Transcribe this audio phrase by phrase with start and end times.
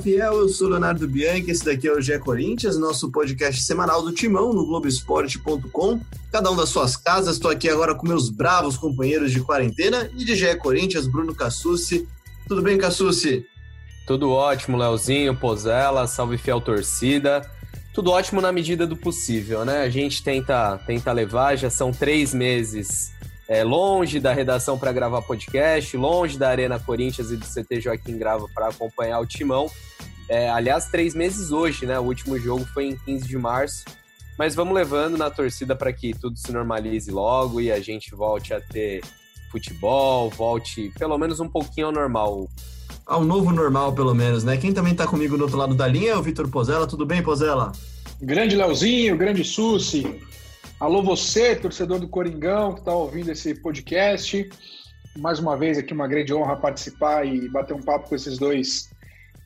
[0.00, 4.12] Fiel, eu sou Leonardo Bianchi, esse daqui é o GE Corinthians, nosso podcast semanal do
[4.12, 6.00] Timão no Globoesporte.com.
[6.32, 10.24] Cada um das suas casas, estou aqui agora com meus bravos companheiros de quarentena e
[10.24, 12.08] de GE Corinthians, Bruno Cassucci.
[12.48, 13.44] Tudo bem, Cassucci?
[14.06, 17.48] Tudo ótimo, Leozinho, Pozella, salve fiel torcida.
[17.92, 19.82] Tudo ótimo na medida do possível, né?
[19.82, 23.12] A gente tenta, tenta levar, já são três meses
[23.50, 28.16] é, longe da redação para gravar podcast, longe da Arena Corinthians e do CT Joaquim
[28.16, 29.68] Grava para acompanhar o timão.
[30.28, 31.98] É, aliás, três meses hoje, né?
[31.98, 33.84] O último jogo foi em 15 de março.
[34.38, 38.54] Mas vamos levando na torcida para que tudo se normalize logo e a gente volte
[38.54, 39.02] a ter
[39.50, 42.48] futebol, volte pelo menos um pouquinho ao normal.
[43.04, 44.56] Ao novo normal, pelo menos, né?
[44.58, 46.86] Quem também está comigo do outro lado da linha é o Vitor Pozella.
[46.86, 47.72] Tudo bem, Pozella?
[48.22, 50.06] Grande Leozinho, grande Susi.
[50.80, 54.48] Alô você, torcedor do Coringão, que está ouvindo esse podcast.
[55.18, 58.88] Mais uma vez aqui uma grande honra participar e bater um papo com esses dois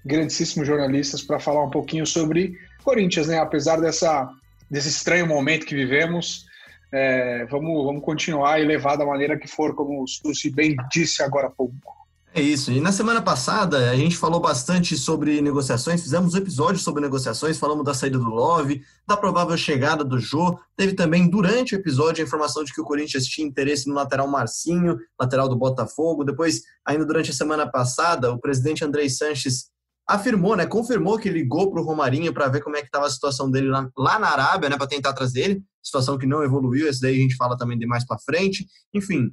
[0.07, 3.41] grandíssimos jornalistas para falar um pouquinho sobre Corinthians, né?
[3.41, 4.33] Apesar dessa,
[4.71, 6.47] desse estranho momento que vivemos,
[6.93, 11.21] é, vamos, vamos continuar e levar da maneira que for, como o Susi bem disse
[11.21, 12.04] agora há pouco.
[12.37, 12.73] É isso.
[12.73, 17.61] E na semana passada a gente falou bastante sobre negociações, fizemos um episódio sobre negociações,
[17.61, 20.59] falamos da saída do Love, da provável chegada do Jô.
[20.77, 24.27] Teve também durante o episódio a informação de que o Corinthians tinha interesse no lateral
[24.27, 26.25] Marcinho, lateral do Botafogo.
[26.25, 29.67] Depois, ainda durante a semana passada, o presidente Andrei Sanches
[30.05, 33.11] afirmou, né, confirmou que ligou para o Romarinho para ver como é que estava a
[33.11, 35.63] situação dele lá, lá na Arábia, né, para tentar trazer ele.
[35.81, 38.67] Situação que não evoluiu, esse daí a gente fala também de mais para frente.
[38.93, 39.31] Enfim,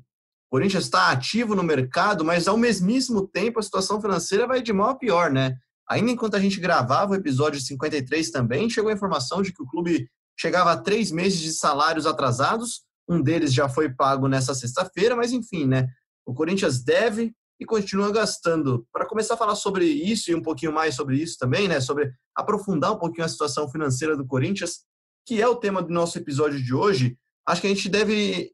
[0.52, 4.74] o Corinthians está ativo no mercado, mas ao mesmíssimo tempo a situação financeira vai de
[4.74, 5.56] mal a pior, né?
[5.90, 9.66] Ainda enquanto a gente gravava o episódio 53 também, chegou a informação de que o
[9.66, 12.82] clube chegava a três meses de salários atrasados.
[13.08, 15.88] Um deles já foi pago nessa sexta-feira, mas enfim, né?
[16.26, 18.86] O Corinthians deve e continua gastando.
[18.92, 21.80] Para começar a falar sobre isso e um pouquinho mais sobre isso também, né?
[21.80, 24.82] Sobre aprofundar um pouquinho a situação financeira do Corinthians,
[25.26, 28.52] que é o tema do nosso episódio de hoje, acho que a gente deve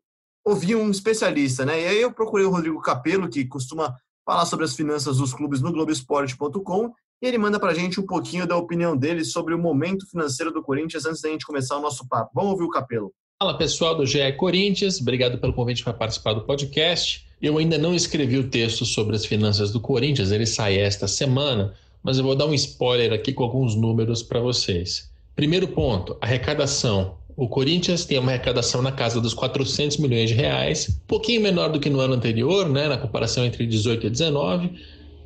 [0.48, 1.82] ouvir um especialista, né?
[1.82, 3.94] E aí eu procurei o Rodrigo Capello, que costuma
[4.26, 8.06] falar sobre as finanças dos clubes no Globoesporte.com, e ele manda para a gente um
[8.06, 11.82] pouquinho da opinião dele sobre o momento financeiro do Corinthians antes da gente começar o
[11.82, 12.32] nosso papo.
[12.34, 13.12] Vamos ouvir o Capello.
[13.38, 17.28] Fala pessoal do GE Corinthians, obrigado pelo convite para participar do podcast.
[17.42, 21.74] Eu ainda não escrevi o texto sobre as finanças do Corinthians, ele sai esta semana,
[22.02, 25.12] mas eu vou dar um spoiler aqui com alguns números para vocês.
[25.36, 27.17] Primeiro ponto, arrecadação.
[27.38, 31.80] O Corinthians tem uma arrecadação na casa dos 400 milhões de reais, pouquinho menor do
[31.80, 34.72] que no ano anterior, né, na comparação entre 18 e 19,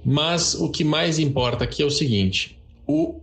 [0.03, 3.22] mas o que mais importa aqui é o seguinte: o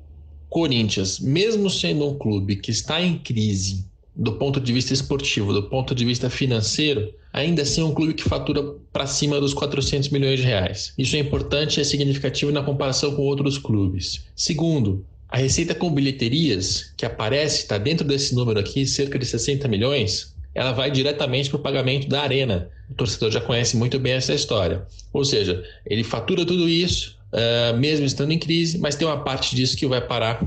[0.48, 3.84] Corinthians, mesmo sendo um clube que está em crise
[4.16, 8.14] do ponto de vista esportivo, do ponto de vista financeiro, ainda assim é um clube
[8.14, 10.94] que fatura para cima dos 400 milhões de reais.
[10.96, 14.24] Isso é importante e é significativo na comparação com outros clubes.
[14.34, 19.68] Segundo, a receita com bilheterias, que aparece, está dentro desse número aqui, cerca de 60
[19.68, 22.70] milhões, ela vai diretamente para o pagamento da arena.
[22.90, 24.86] O torcedor já conhece muito bem essa história.
[25.12, 29.54] Ou seja, ele fatura tudo isso, uh, mesmo estando em crise, mas tem uma parte
[29.54, 30.42] disso que vai parar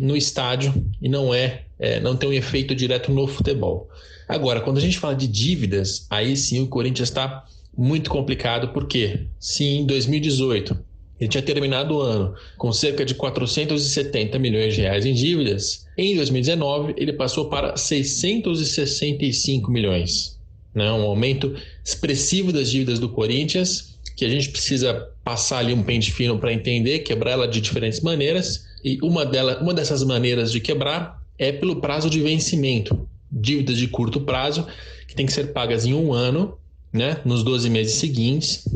[0.00, 3.88] no estádio e não é, é, não tem um efeito direto no futebol.
[4.26, 7.44] Agora, quando a gente fala de dívidas, aí sim o Corinthians está
[7.76, 10.76] muito complicado, porque se em 2018
[11.24, 15.86] ele tinha terminado o ano com cerca de 470 milhões de reais em dívidas.
[15.96, 20.38] Em 2019, ele passou para 665 milhões.
[20.74, 20.84] Né?
[20.92, 26.12] Um aumento expressivo das dívidas do Corinthians, que a gente precisa passar ali um pente
[26.12, 28.66] fino para entender, quebrar ela de diferentes maneiras.
[28.84, 33.08] E uma, dela, uma dessas maneiras de quebrar é pelo prazo de vencimento.
[33.32, 34.66] Dívidas de curto prazo,
[35.08, 36.58] que tem que ser pagas em um ano,
[36.92, 37.18] né?
[37.24, 38.68] nos 12 meses seguintes,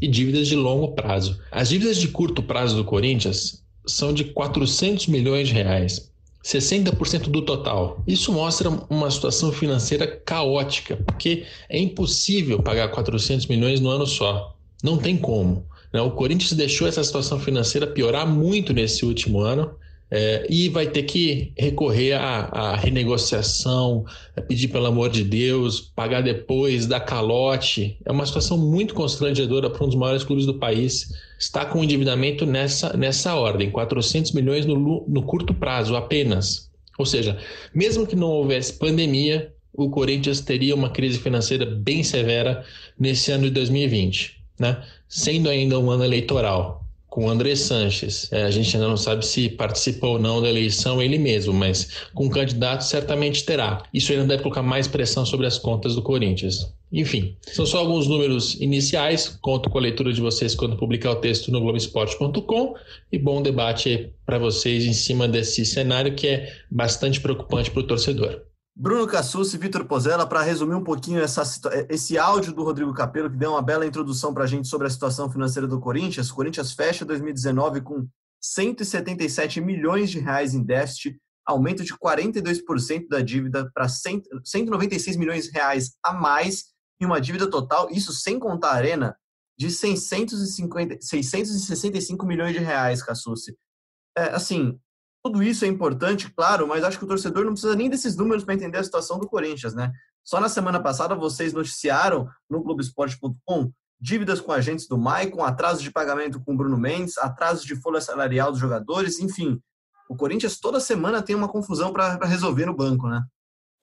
[0.00, 1.38] e dívidas de longo prazo.
[1.50, 6.10] As dívidas de curto prazo do Corinthians são de 400 milhões de reais.
[6.44, 8.02] 60% do total.
[8.06, 14.54] Isso mostra uma situação financeira caótica, porque é impossível pagar 400 milhões no ano só.
[14.82, 15.66] Não tem como.
[15.90, 16.02] Né?
[16.02, 19.74] O Corinthians deixou essa situação financeira piorar muito nesse último ano
[20.10, 24.04] é, e vai ter que recorrer à, à, renegociação,
[24.36, 27.98] a pedir pelo amor de Deus, pagar depois, dar calote.
[28.04, 31.12] É uma situação muito constrangedora para um dos maiores clubes do país.
[31.38, 36.70] Está com endividamento nessa, nessa ordem, 400 milhões no, no curto prazo apenas.
[36.98, 37.36] Ou seja,
[37.74, 42.64] mesmo que não houvesse pandemia, o Corinthians teria uma crise financeira bem severa
[42.96, 44.80] nesse ano de 2020, né?
[45.08, 46.83] sendo ainda um ano eleitoral
[47.14, 48.28] com André Sanches.
[48.32, 52.08] É, a gente ainda não sabe se participa ou não da eleição ele mesmo, mas
[52.12, 53.84] com candidato certamente terá.
[53.94, 56.74] Isso ainda deve colocar mais pressão sobre as contas do Corinthians.
[56.92, 59.28] Enfim, são só alguns números iniciais.
[59.40, 62.74] Conto com a leitura de vocês quando publicar o texto no Globoesporte.com
[63.12, 67.86] e bom debate para vocês em cima desse cenário que é bastante preocupante para o
[67.86, 68.42] torcedor.
[68.76, 71.42] Bruno Cassus e Vitor Pozella, para resumir um pouquinho essa,
[71.88, 74.90] esse áudio do Rodrigo Capello, que deu uma bela introdução para a gente sobre a
[74.90, 76.30] situação financeira do Corinthians.
[76.30, 78.08] O Corinthians fecha 2019 com
[78.42, 81.16] 177 milhões de reais em déficit,
[81.46, 86.64] aumento de 42% da dívida para 196 milhões de reais a mais
[87.00, 89.16] e uma dívida total, isso sem contar a arena,
[89.58, 93.56] de 650, 665 milhões de reais, Cassucci.
[94.16, 94.78] É, assim,
[95.24, 98.44] tudo isso é importante, claro, mas acho que o torcedor não precisa nem desses números
[98.44, 99.90] para entender a situação do Corinthians, né?
[100.22, 105.90] Só na semana passada vocês noticiaram no Globoesporte.com dívidas com agentes do Maicon, atraso de
[105.90, 109.58] pagamento com Bruno Mendes, atraso de folha salarial dos jogadores, enfim.
[110.10, 113.22] O Corinthians toda semana tem uma confusão para resolver no banco, né?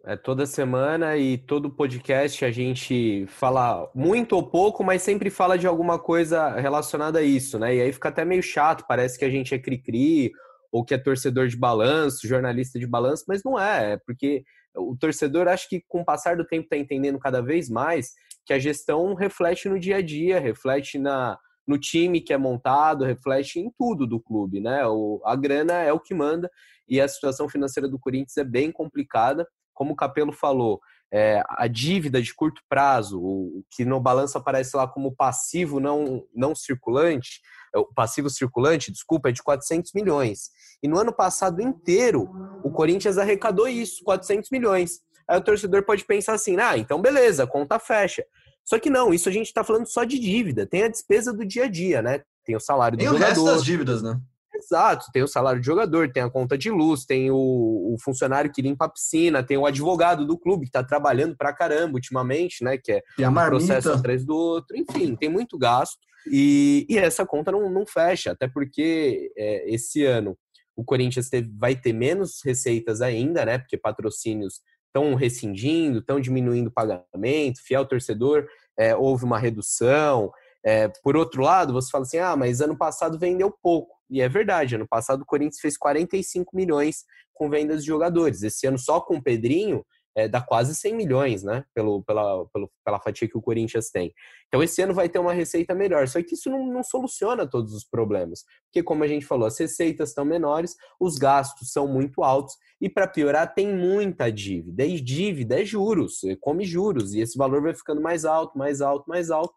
[0.03, 5.57] É toda semana e todo podcast a gente fala muito ou pouco, mas sempre fala
[5.57, 7.75] de alguma coisa relacionada a isso, né?
[7.75, 10.31] E aí fica até meio chato, parece que a gente é cri-cri
[10.71, 14.43] ou que é torcedor de balanço, jornalista de balanço, mas não é, é porque
[14.75, 18.13] o torcedor acho que com o passar do tempo está entendendo cada vez mais
[18.45, 21.37] que a gestão reflete no dia a dia, reflete na,
[21.67, 24.85] no time que é montado, reflete em tudo do clube, né?
[24.87, 26.49] O, a grana é o que manda
[26.87, 29.47] e a situação financeira do Corinthians é bem complicada.
[29.73, 30.79] Como o Capelo falou,
[31.11, 36.25] é, a dívida de curto prazo, o que no balanço aparece lá como passivo não,
[36.33, 37.41] não circulante,
[37.75, 40.49] o passivo circulante, desculpa, é de 400 milhões.
[40.83, 42.29] E no ano passado inteiro,
[42.63, 44.99] o Corinthians arrecadou isso, 400 milhões.
[45.27, 48.25] Aí o torcedor pode pensar assim, ah, então beleza, conta fecha.
[48.65, 50.65] Só que não, isso a gente está falando só de dívida.
[50.65, 52.21] Tem a despesa do dia a dia, né?
[52.45, 53.33] Tem o salário do tem jogador.
[53.33, 54.19] Tem o resto das dívidas, né?
[54.53, 58.51] Exato, tem o salário de jogador, tem a conta de luz, tem o, o funcionário
[58.51, 62.63] que limpa a piscina, tem o advogado do clube que está trabalhando pra caramba ultimamente,
[62.63, 62.77] né?
[62.77, 64.77] Que é um processo atrás do outro.
[64.77, 65.97] Enfim, tem muito gasto.
[66.29, 70.37] E, e essa conta não, não fecha, até porque é, esse ano
[70.75, 73.57] o Corinthians teve, vai ter menos receitas ainda, né?
[73.57, 78.47] Porque patrocínios estão rescindindo, estão diminuindo o pagamento, fiel torcedor,
[78.77, 80.31] é, houve uma redução.
[80.63, 83.95] É, por outro lado, você fala assim: ah, mas ano passado vendeu pouco.
[84.09, 88.43] E é verdade, ano passado o Corinthians fez 45 milhões com vendas de jogadores.
[88.43, 89.85] Esse ano, só com o Pedrinho,
[90.15, 91.63] é, dá quase 100 milhões, né?
[91.73, 94.13] Pelo, pela, pelo, pela fatia que o Corinthians tem.
[94.47, 96.07] Então, esse ano vai ter uma receita melhor.
[96.07, 98.43] Só que isso não, não soluciona todos os problemas.
[98.65, 102.55] Porque, como a gente falou, as receitas estão menores, os gastos são muito altos.
[102.79, 104.83] E, para piorar, tem muita dívida.
[104.83, 107.13] E dívida é juros, come juros.
[107.13, 109.53] E esse valor vai ficando mais alto, mais alto, mais alto.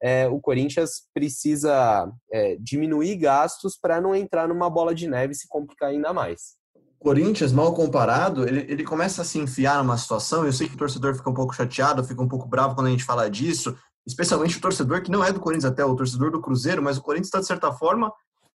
[0.00, 5.36] É, o Corinthians precisa é, diminuir gastos para não entrar numa bola de neve e
[5.36, 6.56] se complicar ainda mais.
[7.06, 10.44] Corinthians, mal comparado, ele, ele começa a se enfiar numa situação.
[10.44, 12.90] Eu sei que o torcedor fica um pouco chateado, fica um pouco bravo quando a
[12.90, 16.40] gente fala disso, especialmente o torcedor que não é do Corinthians, até o torcedor do
[16.40, 18.12] Cruzeiro, mas o Corinthians está, de certa forma,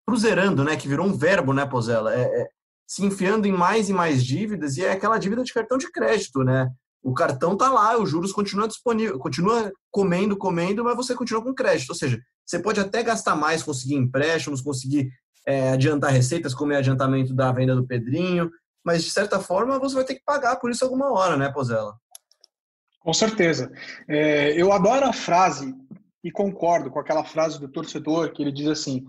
[0.06, 0.76] cruzerando, né?
[0.76, 2.14] Que virou um verbo, né, Pozella?
[2.14, 2.48] É, é,
[2.86, 6.44] se enfiando em mais e mais dívidas, e é aquela dívida de cartão de crédito,
[6.44, 6.70] né?
[7.02, 11.52] O cartão tá lá, os juros continuam disponível, continua comendo, comendo, mas você continua com
[11.52, 11.90] crédito.
[11.90, 15.10] Ou seja, você pode até gastar mais, conseguir empréstimos, conseguir
[15.46, 18.50] é, adiantar receitas, como é adiantamento da venda do Pedrinho,
[18.84, 21.94] mas de certa forma você vai ter que pagar por isso alguma hora, né, Pozella?
[23.00, 23.70] Com certeza.
[24.08, 25.72] É, eu adoro a frase
[26.24, 29.04] e concordo com aquela frase do torcedor que ele diz assim: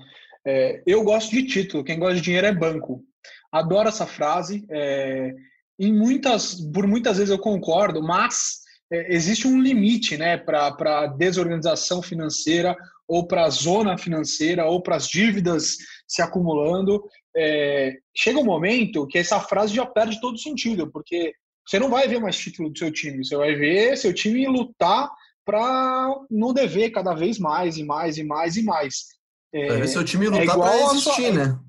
[0.45, 3.03] é, eu gosto de título, quem gosta de dinheiro é banco.
[3.51, 4.65] Adoro essa frase.
[4.69, 5.33] É,
[5.79, 8.59] em muitas, por muitas vezes eu concordo, mas
[8.91, 12.75] é, existe um limite, né, para a desorganização financeira
[13.07, 17.03] ou para a zona financeira ou para as dívidas se acumulando.
[17.35, 21.33] É, chega um momento que essa frase já perde todo sentido, porque
[21.65, 25.09] você não vai ver mais título do seu time, você vai ver seu time lutar
[25.45, 29.05] para não dever cada vez mais e mais e mais e mais.
[29.53, 31.59] É, vai ver seu time lutar é para existir, sua, né?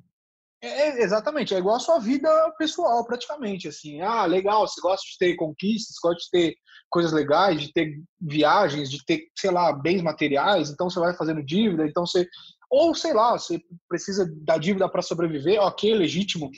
[0.60, 3.68] É, é, exatamente, é igual a sua vida pessoal, praticamente.
[3.68, 6.56] Assim, ah, legal, você gosta de ter conquistas, gosta de ter
[6.90, 11.42] coisas legais, de ter viagens, de ter, sei lá, bens materiais, então você vai fazendo
[11.42, 12.26] dívida, então você.
[12.70, 16.50] Ou, sei lá, você precisa da dívida para sobreviver, ok, legítimo,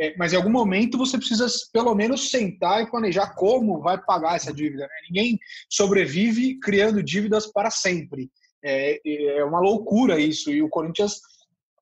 [0.00, 4.34] é, mas em algum momento você precisa pelo menos sentar e planejar como vai pagar
[4.34, 4.82] essa dívida.
[4.82, 4.94] Né?
[5.08, 5.38] Ninguém
[5.70, 8.28] sobrevive criando dívidas para sempre.
[8.64, 9.00] É,
[9.38, 11.20] é uma loucura isso, e o Corinthians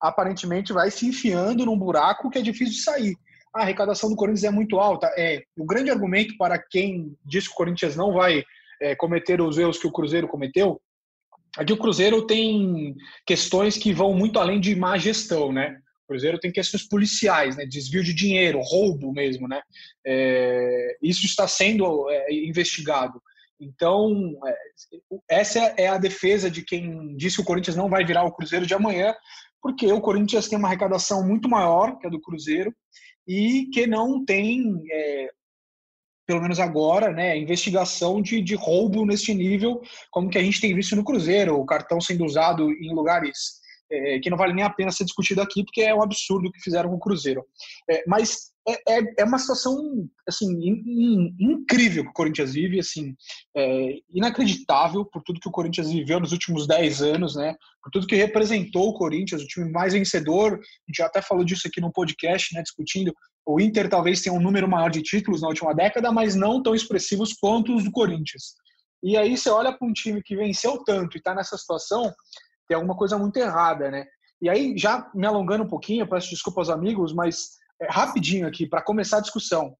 [0.00, 3.16] aparentemente vai se enfiando num buraco que é difícil de sair
[3.52, 5.12] a arrecadação do Corinthians é muito alta.
[5.18, 8.44] É o grande argumento para quem diz que o Corinthians não vai
[8.80, 10.80] é, cometer os erros que o Cruzeiro cometeu
[11.56, 12.94] Aqui o Cruzeiro tem
[13.26, 15.76] questões que vão muito além de má gestão, né?
[16.04, 17.66] O Cruzeiro tem questões policiais, né?
[17.66, 19.60] Desvio de dinheiro, roubo mesmo, né?
[20.06, 23.20] É, isso está sendo é, investigado.
[23.60, 24.56] Então, é,
[25.28, 28.64] essa é a defesa de quem disse que o Corinthians não vai virar o Cruzeiro
[28.64, 29.14] de amanhã,
[29.62, 32.74] porque o Corinthians tem uma arrecadação muito maior que a do Cruzeiro
[33.26, 35.30] e que não tem, é,
[36.26, 40.74] pelo menos agora, né, investigação de, de roubo neste nível, como que a gente tem
[40.74, 44.70] visto no Cruzeiro, o cartão sendo usado em lugares é, que não vale nem a
[44.70, 47.44] pena ser discutido aqui, porque é um absurdo o que fizeram com o Cruzeiro.
[47.90, 52.78] É, mas é, é, é uma situação assim in, in, incrível que o Corinthians vive,
[52.78, 53.14] assim,
[53.56, 57.54] é, inacreditável por tudo que o Corinthians viveu nos últimos 10 anos, né?
[57.82, 60.52] Por tudo que representou o Corinthians, o time mais vencedor.
[60.52, 62.62] A gente já até falou disso aqui no podcast, né?
[62.62, 63.14] Discutindo.
[63.46, 66.74] O Inter talvez tenha um número maior de títulos na última década, mas não tão
[66.74, 68.54] expressivos quanto os do Corinthians.
[69.02, 72.12] E aí você olha para um time que venceu tanto e está nessa situação,
[72.68, 74.04] tem alguma coisa muito errada, né?
[74.42, 78.82] E aí, já me alongando um pouquinho, peço desculpa aos amigos, mas rapidinho aqui, para
[78.82, 79.74] começar a discussão.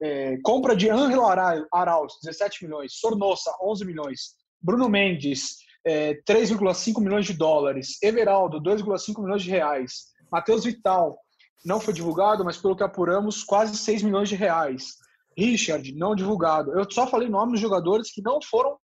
[0.00, 1.26] É, compra de Angelo
[1.72, 9.22] Arauz, 17 milhões, Sornosa, 11 milhões, Bruno Mendes, é, 3,5 milhões de dólares, Everaldo, 2,5
[9.22, 11.18] milhões de reais, Matheus Vital,
[11.64, 14.94] não foi divulgado, mas pelo que apuramos, quase 6 milhões de reais.
[15.36, 16.72] Richard, não divulgado.
[16.72, 18.76] Eu só falei nomes dos jogadores que não foram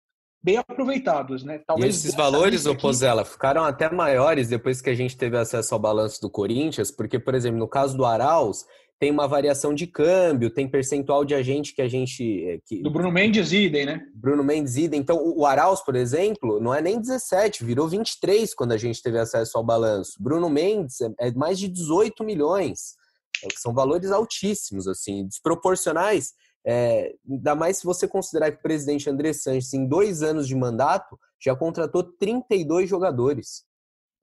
[0.44, 1.58] bem aproveitados, né?
[1.66, 5.72] Talvez e esses valores, ô Pozella, ficaram até maiores depois que a gente teve acesso
[5.72, 8.66] ao balanço do Corinthians, porque, por exemplo, no caso do Arauz,
[9.00, 12.44] tem uma variação de câmbio, tem percentual de agente que a gente...
[12.46, 12.82] Eh, que...
[12.82, 14.02] Do Bruno Mendes idem, né?
[14.14, 15.00] Bruno Mendes idem.
[15.00, 19.18] Então, o Arauz, por exemplo, não é nem 17, virou 23 quando a gente teve
[19.18, 20.12] acesso ao balanço.
[20.20, 22.96] Bruno Mendes é, é mais de 18 milhões.
[23.56, 26.32] São valores altíssimos, assim, desproporcionais
[26.66, 30.54] é, ainda mais se você considerar que o presidente André Sanches, em dois anos de
[30.54, 33.64] mandato, já contratou 32 jogadores.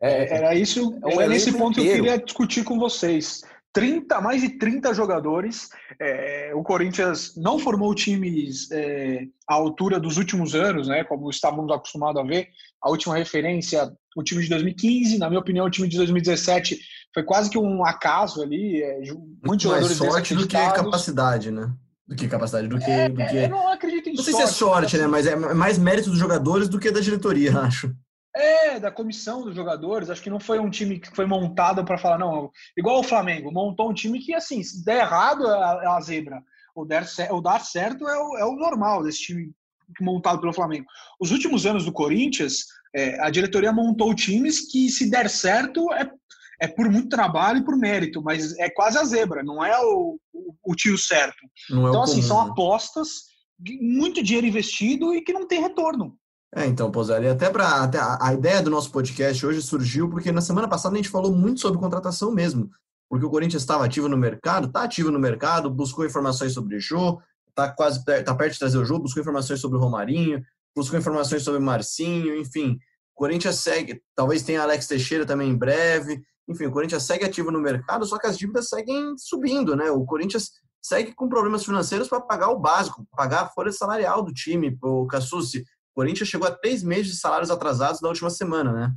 [0.02, 2.04] É, é Era isso, é, um é nesse ponto inteiro.
[2.04, 3.44] que eu queria discutir com vocês.
[3.74, 5.70] 30, mais de 30 jogadores.
[6.00, 11.72] É, o Corinthians não formou times é, à altura dos últimos anos, né, como estávamos
[11.72, 12.50] acostumados a ver.
[12.82, 16.80] A última referência, o time de 2015, na minha opinião, o time de 2017
[17.14, 18.82] foi quase que um acaso ali.
[18.82, 19.00] É,
[19.46, 21.72] muitos jogadores mais sorte do que capacidade, né?
[22.12, 22.92] Do que capacidade, do que.
[22.92, 23.38] É, do que...
[23.38, 25.08] Eu não acredito em não sei sorte, se é sorte, né?
[25.08, 27.96] Mas é mais mérito dos jogadores do que da diretoria, acho.
[28.36, 30.10] É, da comissão dos jogadores.
[30.10, 32.52] Acho que não foi um time que foi montado para falar, não.
[32.78, 36.44] Igual o Flamengo, montou um time que, assim, se der errado é a, é zebra.
[36.76, 39.50] O dar, o dar certo é o, é o normal desse time
[40.02, 40.86] montado pelo Flamengo.
[41.18, 46.12] Os últimos anos do Corinthians, é, a diretoria montou times que, se der certo, é
[46.62, 50.20] é por muito trabalho e por mérito, mas é quase a zebra, não é o,
[50.32, 51.40] o, o tio certo.
[51.68, 52.52] Não é então, é assim, comum, são né?
[52.52, 53.10] apostas,
[53.82, 56.16] muito dinheiro investido e que não tem retorno.
[56.54, 60.42] É, então, Pozzelli, até para até a, ideia do nosso podcast hoje surgiu porque na
[60.42, 62.70] semana passada a gente falou muito sobre contratação mesmo,
[63.10, 66.80] porque o Corinthians estava ativo no mercado, está ativo no mercado, buscou informações sobre o
[66.80, 70.44] Jô, está quase tá perto de trazer o Jô, buscou informações sobre o Romarinho,
[70.76, 72.78] buscou informações sobre o Marcinho, enfim.
[73.16, 76.22] O Corinthians segue, talvez tenha Alex Teixeira também em breve.
[76.52, 79.90] Enfim, o Corinthians segue ativo no mercado, só que as dívidas seguem subindo, né?
[79.90, 84.34] O Corinthians segue com problemas financeiros para pagar o básico, pagar a folha salarial do
[84.34, 84.78] time.
[84.84, 88.94] O Cassucci, o Corinthians chegou a três meses de salários atrasados na última semana, né?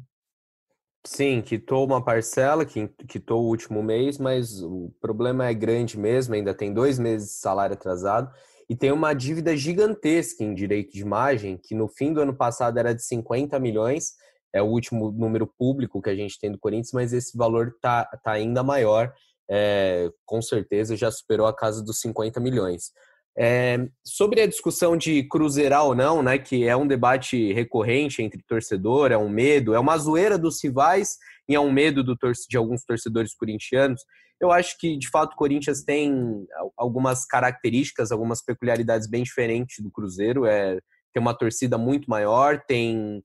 [1.06, 6.54] Sim, quitou uma parcela, quitou o último mês, mas o problema é grande mesmo, ainda
[6.54, 8.30] tem dois meses de salário atrasado
[8.68, 12.78] e tem uma dívida gigantesca em direito de imagem, que no fim do ano passado
[12.78, 14.12] era de 50 milhões,
[14.54, 18.04] é o último número público que a gente tem do Corinthians, mas esse valor está
[18.22, 19.12] tá ainda maior,
[19.50, 22.92] é, com certeza já superou a casa dos 50 milhões.
[23.36, 28.40] É, sobre a discussão de cruzeirar ou não, né, que é um debate recorrente entre
[28.46, 31.18] torcedor, é um medo, é uma zoeira dos rivais
[31.48, 32.16] e é um medo do
[32.48, 34.02] de alguns torcedores corintianos.
[34.40, 36.46] Eu acho que, de fato, o Corinthians tem
[36.76, 40.46] algumas características, algumas peculiaridades bem diferentes do Cruzeiro.
[40.46, 40.78] É,
[41.14, 43.22] tem uma torcida muito maior, tem.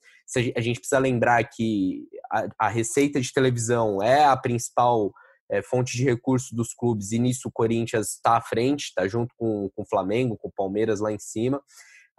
[0.56, 5.12] A gente precisa lembrar que a, a receita de televisão é a principal
[5.50, 9.34] é, fonte de recursos dos clubes, e nisso o Corinthians está à frente, está junto
[9.36, 11.60] com, com o Flamengo, com o Palmeiras lá em cima.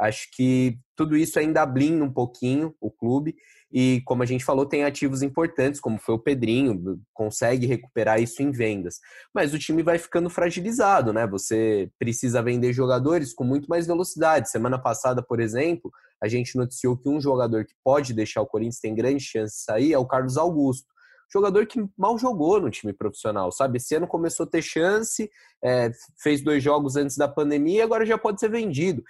[0.00, 3.36] Acho que tudo isso ainda blinda um pouquinho o clube.
[3.72, 8.42] E, como a gente falou, tem ativos importantes, como foi o Pedrinho, consegue recuperar isso
[8.42, 8.98] em vendas.
[9.32, 11.26] Mas o time vai ficando fragilizado, né?
[11.28, 14.50] Você precisa vender jogadores com muito mais velocidade.
[14.50, 18.80] Semana passada, por exemplo, a gente noticiou que um jogador que pode deixar o Corinthians,
[18.80, 20.88] tem grande chance de sair, é o Carlos Augusto.
[21.32, 23.78] Jogador que mal jogou no time profissional, sabe?
[23.78, 25.30] Esse ano começou a ter chance,
[25.62, 29.02] é, fez dois jogos antes da pandemia, agora já pode ser vendido.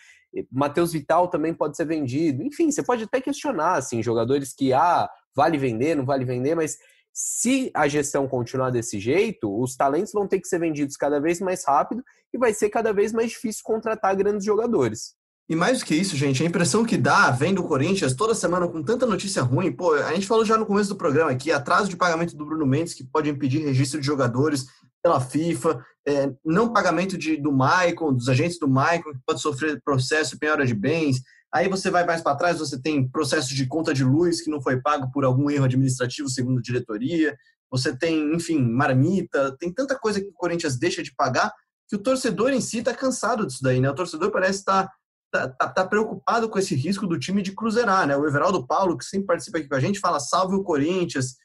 [0.50, 2.42] Matheus Vital também pode ser vendido.
[2.42, 6.78] Enfim, você pode até questionar, assim, jogadores que, ah, vale vender, não vale vender, mas
[7.12, 11.40] se a gestão continuar desse jeito, os talentos vão ter que ser vendidos cada vez
[11.40, 15.14] mais rápido e vai ser cada vez mais difícil contratar grandes jogadores.
[15.50, 18.68] E mais do que isso, gente, a impressão que dá, vendo o Corinthians toda semana
[18.68, 21.88] com tanta notícia ruim, pô, a gente falou já no começo do programa aqui, atraso
[21.88, 24.66] de pagamento do Bruno Mendes, que pode impedir registro de jogadores
[25.02, 29.82] pela FIFA, é, não pagamento de, do Maicon, dos agentes do Maicon, que pode sofrer
[29.84, 31.20] processo penhora de bens.
[31.52, 34.62] Aí você vai mais para trás, você tem processo de conta de luz que não
[34.62, 37.36] foi pago por algum erro administrativo, segundo a diretoria.
[37.72, 41.52] Você tem, enfim, marmita, tem tanta coisa que o Corinthians deixa de pagar
[41.88, 43.90] que o torcedor em si está cansado disso daí, né?
[43.90, 44.92] O torcedor parece estar tá
[45.30, 48.16] tá, tá, tá, preocupado com esse risco do time de cruzeirar, né?
[48.16, 51.36] O Everaldo Paulo, que sempre participa aqui com a gente, fala salve o Corinthians.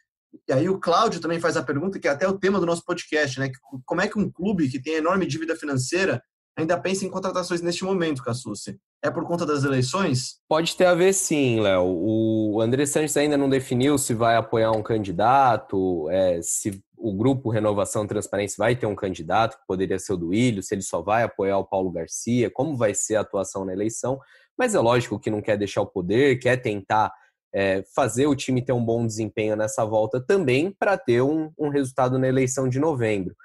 [0.48, 2.84] E aí o Cláudio também faz a pergunta, que é até o tema do nosso
[2.84, 3.50] podcast, né?
[3.86, 6.22] Como é que um clube que tem enorme dívida financeira
[6.58, 8.78] ainda pensa em contratações neste momento, Cassucci?
[9.04, 10.40] É por conta das eleições?
[10.48, 11.84] Pode ter a ver sim, Léo.
[11.86, 17.50] O André Sanches ainda não definiu se vai apoiar um candidato, é, se o grupo
[17.50, 21.02] Renovação Transparência vai ter um candidato, que poderia ser o do Ilho, se ele só
[21.02, 24.20] vai apoiar o Paulo Garcia, como vai ser a atuação na eleição.
[24.58, 27.14] Mas é lógico que não quer deixar o poder, quer tentar
[27.54, 31.70] é, fazer o time ter um bom desempenho nessa volta também para ter um, um,
[31.70, 33.36] resultado na eleição de novembro.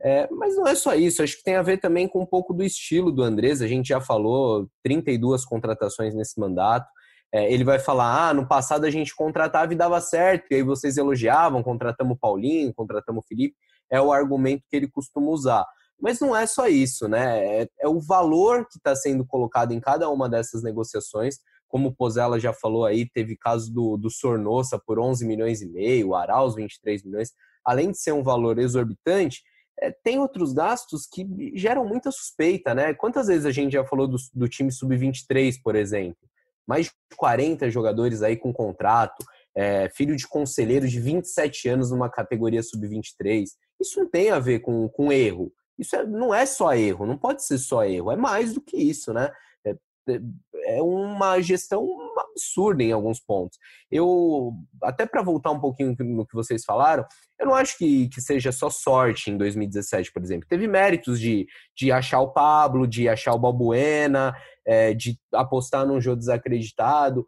[0.00, 2.54] É, mas não é só isso, acho que tem a ver também com um pouco
[2.54, 3.60] do estilo do Andrés.
[3.60, 6.88] A gente já falou 32 contratações nesse mandato.
[7.32, 10.62] É, ele vai falar: ah, no passado a gente contratava e dava certo, e aí
[10.62, 13.56] vocês elogiavam, contratamos o Paulinho, contratamos o Felipe.
[13.90, 15.66] É o argumento que ele costuma usar.
[16.00, 17.62] Mas não é só isso, né?
[17.62, 21.38] É, é o valor que está sendo colocado em cada uma dessas negociações.
[21.66, 25.68] Como o Pozella já falou aí, teve caso do, do Sornossa por 11 milhões e
[25.68, 27.32] meio, o Arauz 23 milhões.
[27.64, 29.42] Além de ser um valor exorbitante,
[29.80, 32.94] é, tem outros gastos que geram muita suspeita, né?
[32.94, 36.27] Quantas vezes a gente já falou do, do time sub-23, por exemplo?
[36.68, 39.24] Mais de 40 jogadores aí com contrato,
[39.56, 43.46] é, filho de conselheiro de 27 anos numa categoria sub-23.
[43.80, 45.50] Isso não tem a ver com, com erro.
[45.78, 48.76] Isso é, não é só erro, não pode ser só erro, é mais do que
[48.76, 49.30] isso, né?
[49.64, 49.70] É,
[50.10, 51.86] é, é uma gestão
[52.18, 53.58] absurda em alguns pontos.
[53.90, 54.52] Eu,
[54.82, 57.06] até para voltar um pouquinho no que vocês falaram,
[57.38, 60.48] eu não acho que, que seja só sorte em 2017, por exemplo.
[60.48, 64.34] Teve méritos de, de achar o Pablo, de achar o Balbuena,
[64.68, 67.26] é, de apostar num jogo desacreditado.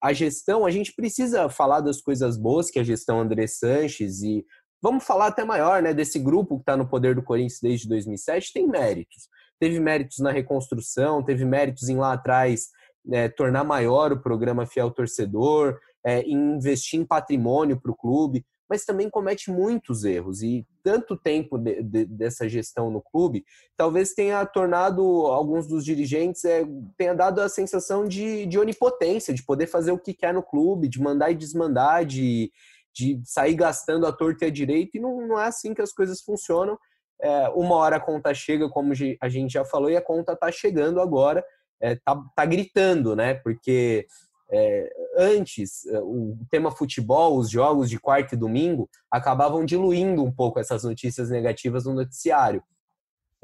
[0.00, 4.44] A gestão, a gente precisa falar das coisas boas que a gestão André Sanches e
[4.82, 8.52] vamos falar até maior, né, desse grupo que está no poder do Corinthians desde 2007,
[8.52, 9.28] tem méritos.
[9.58, 12.68] Teve méritos na reconstrução, teve méritos em lá atrás
[13.02, 18.86] né, tornar maior o programa Fiel Torcedor, é, investir em patrimônio para o clube mas
[18.86, 20.42] também comete muitos erros.
[20.42, 23.44] E tanto tempo de, de, dessa gestão no clube,
[23.76, 26.64] talvez tenha tornado alguns dos dirigentes, é,
[26.96, 30.88] tenha dado a sensação de, de onipotência, de poder fazer o que quer no clube,
[30.88, 32.50] de mandar e desmandar, de,
[32.94, 35.92] de sair gastando a torta e a direita, e não, não é assim que as
[35.92, 36.78] coisas funcionam.
[37.20, 40.50] É, uma hora a conta chega, como a gente já falou, e a conta está
[40.50, 41.44] chegando agora,
[41.78, 43.34] é, tá, tá gritando, né?
[43.34, 44.06] Porque
[44.52, 50.30] é, antes, é, o tema futebol, os jogos de quarta e domingo, acabavam diluindo um
[50.30, 52.62] pouco essas notícias negativas no noticiário.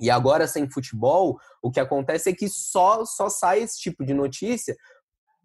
[0.00, 4.14] E agora, sem futebol, o que acontece é que só, só sai esse tipo de
[4.14, 4.76] notícia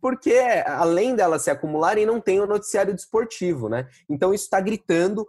[0.04, 3.88] porque, além delas se acumularem, não tem o noticiário desportivo, né?
[4.10, 5.26] Então, isso está gritando,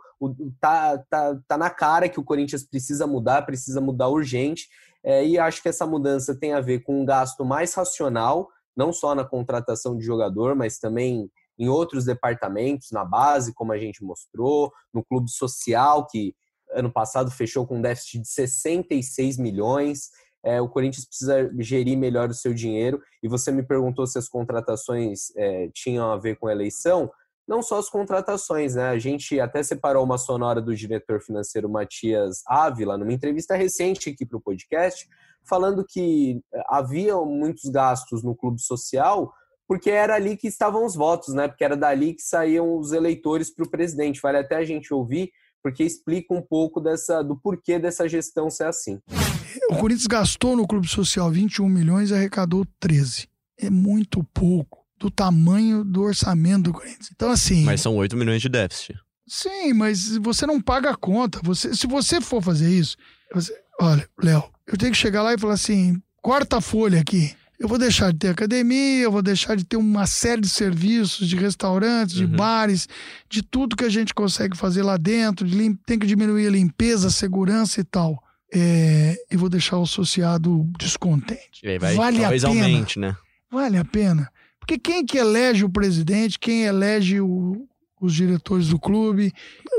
[0.61, 4.69] tá, tá, tá na cara que o Corinthians precisa mudar, precisa mudar urgente,
[5.05, 8.93] é, e acho que essa mudança tem a ver com um gasto mais racional, não
[8.93, 14.03] só na contratação de jogador, mas também em outros departamentos, na base, como a gente
[14.03, 16.35] mostrou, no clube social, que
[16.73, 20.11] ano passado fechou com um déficit de 66 milhões.
[20.45, 23.01] É, o Corinthians precisa gerir melhor o seu dinheiro.
[23.23, 27.11] E você me perguntou se as contratações é, tinham a ver com a eleição.
[27.47, 28.89] Não só as contratações, né?
[28.89, 34.25] A gente até separou uma sonora do diretor financeiro Matias Ávila, numa entrevista recente aqui
[34.25, 35.07] para o podcast,
[35.47, 39.33] falando que eh, havia muitos gastos no clube social
[39.67, 41.49] porque era ali que estavam os votos, né?
[41.49, 44.21] Porque era dali que saíam os eleitores para o presidente.
[44.21, 45.31] Vale até a gente ouvir,
[45.63, 49.01] porque explica um pouco dessa, do porquê dessa gestão ser assim.
[49.71, 53.27] O Corinthians gastou no clube social 21 milhões e arrecadou 13.
[53.59, 57.11] É muito pouco do tamanho do orçamento do Corinthians.
[57.13, 57.65] Então, assim.
[57.65, 58.99] Mas são 8 milhões de déficit.
[59.27, 61.41] Sim, mas você não paga a conta.
[61.43, 62.97] Você, se você for fazer isso,
[63.33, 67.35] você, olha, Léo, eu tenho que chegar lá e falar assim: corta a folha aqui.
[67.59, 71.29] Eu vou deixar de ter academia, eu vou deixar de ter uma série de serviços,
[71.29, 72.37] de restaurantes, de uhum.
[72.37, 72.89] bares,
[73.31, 77.09] de tudo que a gente consegue fazer lá dentro, de tem que diminuir a limpeza,
[77.09, 78.23] a segurança e tal.
[78.53, 79.17] É...
[79.31, 81.63] e vou deixar o associado descontente.
[81.79, 82.49] Vai, vale a pena.
[82.49, 83.17] Aumente, né?
[83.51, 84.31] Vale a pena.
[84.65, 87.69] Porque quem que elege o presidente, quem elege o,
[88.01, 89.31] os diretores do clube,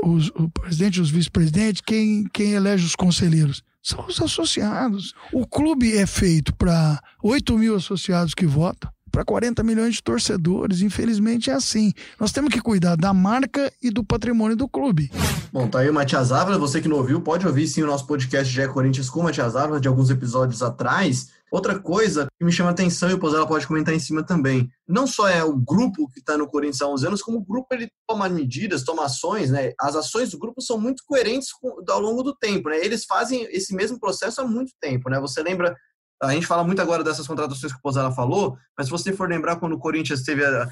[0.04, 3.64] os, o presidente, os vice-presidentes, quem, quem elege os conselheiros?
[3.82, 5.12] São os associados.
[5.32, 10.82] O clube é feito para 8 mil associados que votam, para 40 milhões de torcedores.
[10.82, 11.92] Infelizmente é assim.
[12.20, 15.10] Nós temos que cuidar da marca e do patrimônio do clube.
[15.52, 16.58] Bom, tá aí o Matias Ávila.
[16.58, 19.56] Você que não ouviu, pode ouvir sim o nosso podcast GE Corinthians com o Matias
[19.56, 21.34] Ávila de alguns episódios atrás.
[21.50, 25.06] Outra coisa que me chama atenção, e o Pozella pode comentar em cima também, não
[25.06, 27.88] só é o grupo que está no Corinthians há 11 anos, como o grupo ele
[28.06, 29.72] toma medidas, toma ações, né?
[29.80, 31.48] As ações do grupo são muito coerentes
[31.88, 32.84] ao longo do tempo, né?
[32.84, 35.20] Eles fazem esse mesmo processo há muito tempo, né?
[35.20, 35.76] Você lembra,
[36.20, 39.28] a gente fala muito agora dessas contratações que o Pozella falou, mas se você for
[39.28, 40.68] lembrar quando o Corinthians teve a,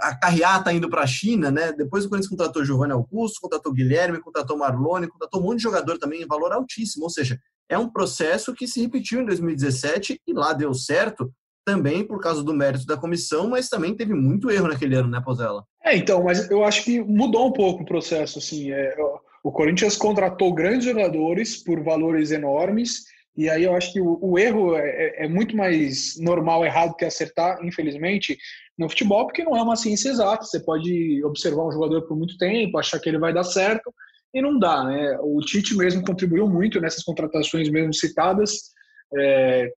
[0.00, 1.72] a carreata indo para a China, né?
[1.72, 5.98] Depois o Corinthians contratou Giovanni Augusto, contratou Guilherme, contratou Marlone, contratou um monte de jogador
[5.98, 7.40] também em valor altíssimo, ou seja,
[7.72, 11.32] é um processo que se repetiu em 2017 e lá deu certo
[11.64, 15.22] também por causa do mérito da comissão, mas também teve muito erro naquele ano, né,
[15.24, 15.64] Pozella?
[15.84, 18.94] É, então, mas eu acho que mudou um pouco o processo, assim, é,
[19.42, 23.04] o Corinthians contratou grandes jogadores por valores enormes,
[23.36, 26.94] e aí eu acho que o, o erro é, é, é, muito mais normal errado
[26.96, 28.36] que acertar, infelizmente,
[28.76, 32.36] no futebol, porque não é uma ciência exata, você pode observar um jogador por muito
[32.36, 33.92] tempo, achar que ele vai dar certo,
[34.34, 35.18] e não dá, né?
[35.20, 38.70] O Tite mesmo contribuiu muito nessas contratações mesmo citadas
[39.14, 39.70] é,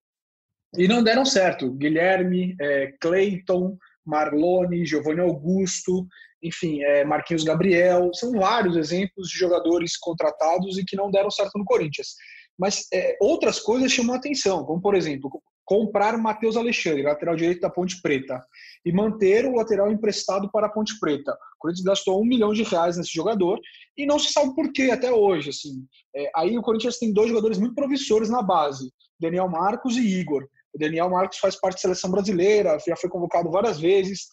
[0.78, 1.72] e não deram certo.
[1.72, 6.08] Guilherme, é, Cleiton, Marlone, Giovanni Augusto,
[6.41, 11.58] enfim, é, Marquinhos Gabriel, são vários exemplos de jogadores contratados e que não deram certo
[11.58, 12.15] no Corinthians.
[12.58, 15.30] Mas é, outras coisas chamam a atenção, como por exemplo,
[15.65, 18.39] comprar Matheus Alexandre, lateral direito da Ponte Preta,
[18.86, 21.32] e manter o lateral emprestado para a Ponte Preta.
[21.32, 23.60] O Corinthians gastou um milhão de reais nesse jogador
[23.97, 25.49] e não se sabe por que até hoje.
[25.49, 25.84] Assim.
[26.15, 30.47] É, aí o Corinthians tem dois jogadores muito promissores na base, Daniel Marcos e Igor.
[30.73, 34.28] O Daniel Marcos faz parte da seleção brasileira, já foi convocado várias vezes.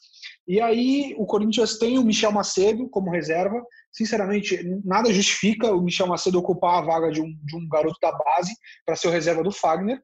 [0.47, 3.63] E aí o Corinthians tem o Michel Macedo como reserva.
[3.93, 8.11] Sinceramente, nada justifica o Michel Macedo ocupar a vaga de um, de um garoto da
[8.11, 8.53] base
[8.85, 10.03] para ser o reserva do Fagner.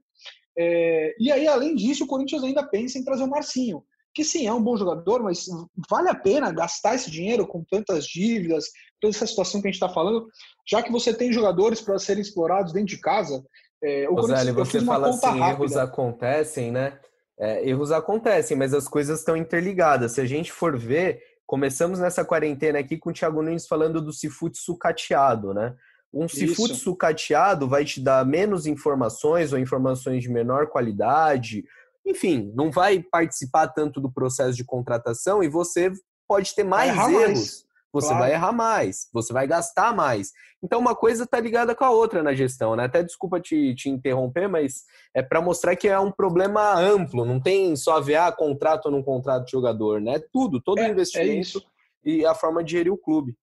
[0.58, 4.46] É, e aí, além disso, o Corinthians ainda pensa em trazer o Marcinho, que sim,
[4.46, 5.46] é um bom jogador, mas
[5.88, 8.64] vale a pena gastar esse dinheiro com tantas dívidas,
[9.00, 10.26] toda essa situação que a gente está falando,
[10.68, 13.44] já que você tem jogadores para serem explorados dentro de casa.
[13.80, 14.16] É, o
[14.52, 15.50] você fala assim, rápida.
[15.50, 16.98] erros acontecem, né?
[17.38, 20.12] É, erros acontecem, mas as coisas estão interligadas.
[20.12, 24.12] Se a gente for ver, começamos nessa quarentena aqui com o Thiago Nunes falando do
[24.12, 25.76] Cifute sucateado, né?
[26.12, 31.64] Um seafood sucateado vai te dar menos informações ou informações de menor qualidade.
[32.06, 35.92] Enfim, não vai participar tanto do processo de contratação e você
[36.26, 37.12] pode ter mais erros.
[37.12, 37.68] Mais.
[37.90, 38.22] Você claro.
[38.22, 40.30] vai errar mais, você vai gastar mais.
[40.62, 42.84] Então, uma coisa está ligada com a outra na gestão, né?
[42.84, 47.40] Até desculpa te, te interromper, mas é para mostrar que é um problema amplo, não
[47.40, 50.20] tem só a ver ah, contrato ou não contrato de jogador, né?
[50.30, 51.58] Tudo, todo é, investimento
[52.04, 53.34] é e a forma de gerir o clube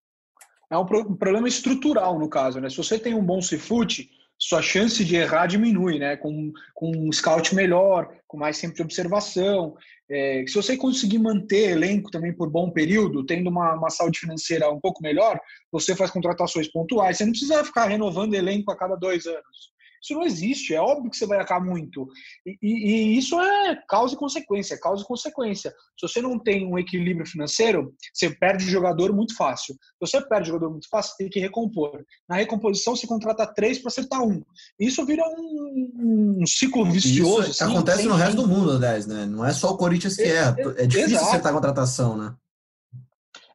[0.70, 2.68] é um, problema estrutural no caso, né?
[2.68, 6.16] Se você tem um bom Cifute, sua chance de errar diminui, né?
[6.16, 9.76] Com, com um scout melhor, com mais tempo de observação.
[10.10, 14.70] É, se você conseguir manter elenco também por bom período, tendo uma, uma saúde financeira
[14.70, 15.38] um pouco melhor,
[15.70, 17.16] você faz contratações pontuais.
[17.16, 19.75] Você não precisa ficar renovando elenco a cada dois anos.
[20.02, 22.08] Isso não existe, é óbvio que você vai errar muito.
[22.44, 25.70] E, e, e, isso é causa e consequência, causa e consequência.
[25.98, 29.74] Se você não tem um equilíbrio financeiro, você perde jogador muito fácil.
[29.74, 32.04] Se você perde jogador muito fácil, tem que recompor.
[32.28, 34.42] Na recomposição, você contrata três para acertar um.
[34.78, 37.50] Isso vira um, um ciclo vicioso.
[37.50, 39.26] Isso assim, acontece no resto do mundo, 10, né?
[39.26, 40.56] Não é só o Corinthians que é, erra.
[40.58, 41.26] É, é difícil Exato.
[41.26, 42.34] acertar a contratação, né?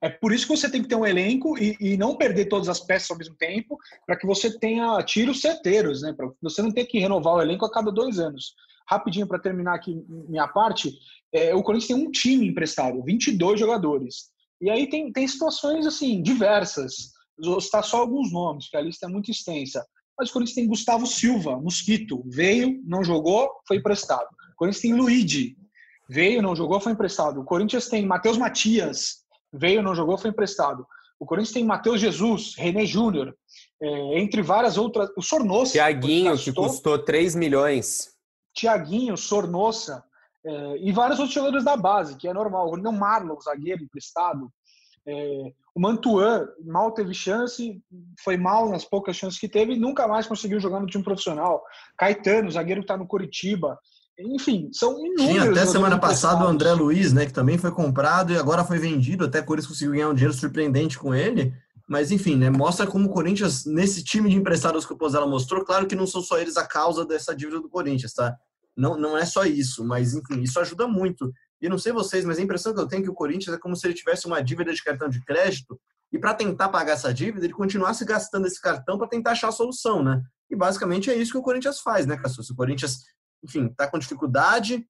[0.01, 2.67] É por isso que você tem que ter um elenco e, e não perder todas
[2.67, 6.11] as peças ao mesmo tempo, para que você tenha tiros certeiros, né?
[6.11, 8.55] Para você não ter que renovar o elenco a cada dois anos.
[8.89, 10.91] Rapidinho para terminar aqui minha parte,
[11.31, 14.31] é, o Corinthians tem um time emprestado, 22 jogadores.
[14.59, 17.11] E aí tem, tem situações assim diversas.
[17.37, 19.85] Vou citar só alguns nomes, porque a lista é muito extensa.
[20.17, 24.27] Mas o Corinthians tem Gustavo Silva, Mosquito, veio, não jogou, foi emprestado.
[24.53, 25.55] O Corinthians tem Luigi,
[26.09, 27.39] veio, não jogou, foi emprestado.
[27.39, 29.20] O Corinthians tem Matheus Matias,
[29.51, 30.85] veio, não jogou, foi emprestado.
[31.19, 33.35] O Corinthians tem Matheus Jesus, René Júnior,
[33.81, 35.09] é, entre várias outras.
[35.15, 35.73] O Sornossa.
[35.73, 38.09] Tiaguinho, que custou 3 milhões.
[38.53, 40.03] Tiaguinho, Sornossa.
[40.43, 42.71] É, e vários outros jogadores da base, que é normal.
[42.71, 44.51] O Marlon, zagueiro emprestado.
[45.05, 47.81] É, o Mantuan mal teve chance,
[48.23, 51.63] foi mal nas poucas chances que teve e nunca mais conseguiu jogar no time profissional.
[51.97, 53.79] Caetano, zagueiro que está no Curitiba.
[54.19, 55.25] Enfim, são inúmeros.
[55.25, 58.77] Tinha até semana passada o André Luiz, né, que também foi comprado e agora foi
[58.77, 61.53] vendido, até por isso conseguiu ganhar um dinheiro surpreendente com ele.
[61.87, 65.65] Mas enfim, né, mostra como o Corinthians, nesse time de emprestados que o Pozella mostrou,
[65.65, 68.35] claro que não são só eles a causa dessa dívida do Corinthians, tá?
[68.77, 71.31] Não, não é só isso, mas enfim, isso ajuda muito.
[71.61, 73.59] E não sei vocês, mas a impressão que eu tenho é que o Corinthians é
[73.59, 75.79] como se ele tivesse uma dívida de cartão de crédito
[76.11, 79.51] e para tentar pagar essa dívida, ele continuasse gastando esse cartão para tentar achar a
[79.51, 80.21] solução, né?
[80.49, 82.49] E basicamente é isso que o Corinthians faz, né, Cassus?
[82.49, 83.05] O Corinthians,
[83.43, 84.87] enfim, está com dificuldade,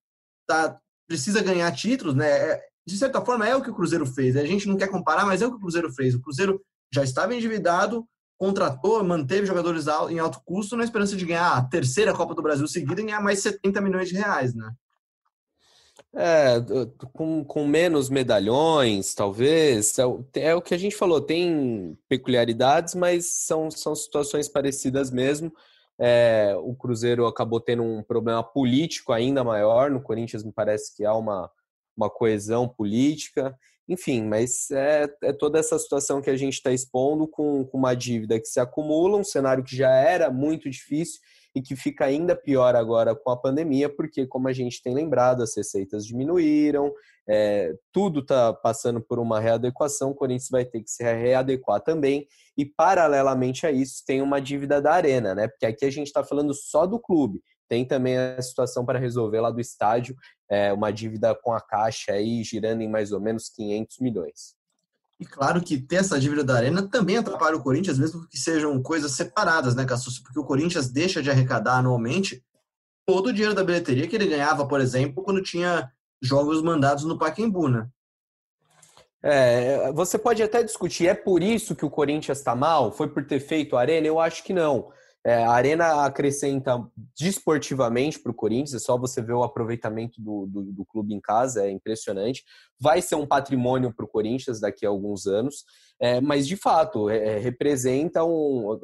[0.48, 2.30] tá, precisa ganhar títulos, né?
[2.30, 4.36] É, de certa forma é o que o Cruzeiro fez.
[4.36, 6.16] A gente não quer comparar, mas é o que o Cruzeiro fez.
[6.16, 6.62] O Cruzeiro
[6.94, 8.06] já estava endividado,
[8.38, 12.68] contratou, manteve jogadores em alto custo na esperança de ganhar a terceira Copa do Brasil
[12.68, 14.72] seguida e ganhar mais 70 milhões de reais, né?
[16.14, 16.56] É,
[17.14, 19.98] com, com menos medalhões, talvez.
[19.98, 20.04] É,
[20.42, 25.54] é, o que a gente falou, tem peculiaridades, mas são, são situações parecidas mesmo.
[26.04, 29.92] É, o Cruzeiro acabou tendo um problema político ainda maior.
[29.92, 31.50] No Corinthians, me parece que há uma,
[31.96, 33.56] uma coesão política.
[33.88, 37.94] Enfim, mas é, é toda essa situação que a gente está expondo com, com uma
[37.94, 41.20] dívida que se acumula, um cenário que já era muito difícil
[41.56, 45.44] e que fica ainda pior agora com a pandemia, porque, como a gente tem lembrado,
[45.44, 46.92] as receitas diminuíram,
[47.28, 52.26] é, tudo está passando por uma readequação, o Corinthians vai ter que se readequar também,
[52.58, 55.48] e paralelamente a isso tem uma dívida da Arena, né?
[55.48, 59.40] Porque aqui a gente está falando só do clube, tem também a situação para resolver
[59.40, 60.16] lá do estádio,
[60.50, 64.61] é, uma dívida com a Caixa aí girando em mais ou menos 500 milhões.
[65.22, 68.82] E claro que ter essa dívida da Arena também atrapalha o Corinthians, mesmo que sejam
[68.82, 70.18] coisas separadas, né, Cassus?
[70.18, 72.44] Porque o Corinthians deixa de arrecadar anualmente
[73.06, 77.20] todo o dinheiro da bilheteria que ele ganhava, por exemplo, quando tinha jogos mandados no
[77.20, 77.88] Pacaembu, né?
[79.22, 82.92] É, você pode até discutir, é por isso que o Corinthians está mal?
[82.92, 84.08] Foi por ter feito a Arena?
[84.08, 84.92] Eu acho que não.
[85.24, 86.84] É, a Arena acrescenta
[87.16, 91.22] desportivamente para o Corinthians, é só você ver o aproveitamento do, do, do, clube em
[91.22, 92.44] casa, é impressionante.
[92.80, 95.64] Vai ser um patrimônio para o Corinthians daqui a alguns anos,
[96.00, 98.80] é, mas de fato é, é representa um.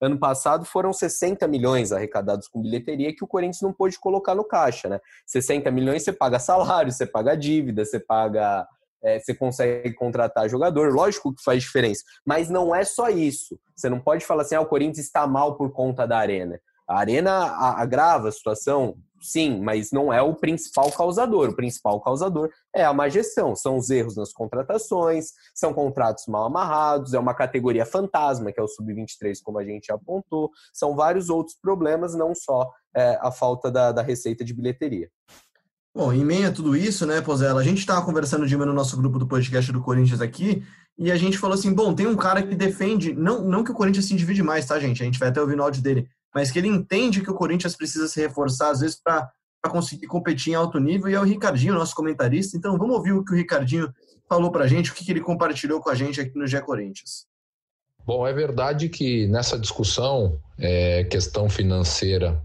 [0.00, 4.42] Ano passado foram 60 milhões arrecadados com bilheteria que o Corinthians não pôde colocar no
[4.42, 4.98] caixa, né?
[5.26, 8.66] 60 milhões você paga salário, você paga dívida, você paga
[9.02, 13.58] é, você consegue contratar jogador, lógico que faz diferença, mas não é só isso.
[13.74, 16.60] Você não pode falar assim, ah, o Corinthians está mal por conta da arena.
[16.88, 17.32] A arena
[17.76, 21.48] agrava a situação, sim, mas não é o principal causador.
[21.48, 26.44] O principal causador é a má gestão, são os erros nas contratações, são contratos mal
[26.44, 31.30] amarrados, é uma categoria fantasma, que é o sub-23, como a gente apontou, são vários
[31.30, 35.08] outros problemas, não só é, a falta da, da receita de bilheteria.
[35.94, 38.96] Bom, em meio a tudo isso, né, Pozella, a gente estava conversando de no nosso
[38.96, 40.64] grupo do podcast do Corinthians aqui,
[40.98, 43.74] e a gente falou assim, bom, tem um cara que defende, não, não que o
[43.74, 45.02] Corinthians se divide mais, tá, gente?
[45.02, 47.76] A gente vai até ouvir no áudio dele, mas que ele entende que o Corinthians
[47.76, 49.30] precisa se reforçar, às vezes, para
[49.68, 52.56] conseguir competir em alto nível, e é o Ricardinho, nosso comentarista.
[52.56, 53.92] Então, vamos ouvir o que o Ricardinho
[54.26, 56.60] falou para a gente, o que, que ele compartilhou com a gente aqui no GE
[56.62, 57.26] Corinthians.
[58.04, 62.42] Bom, é verdade que nessa discussão, é, questão financeira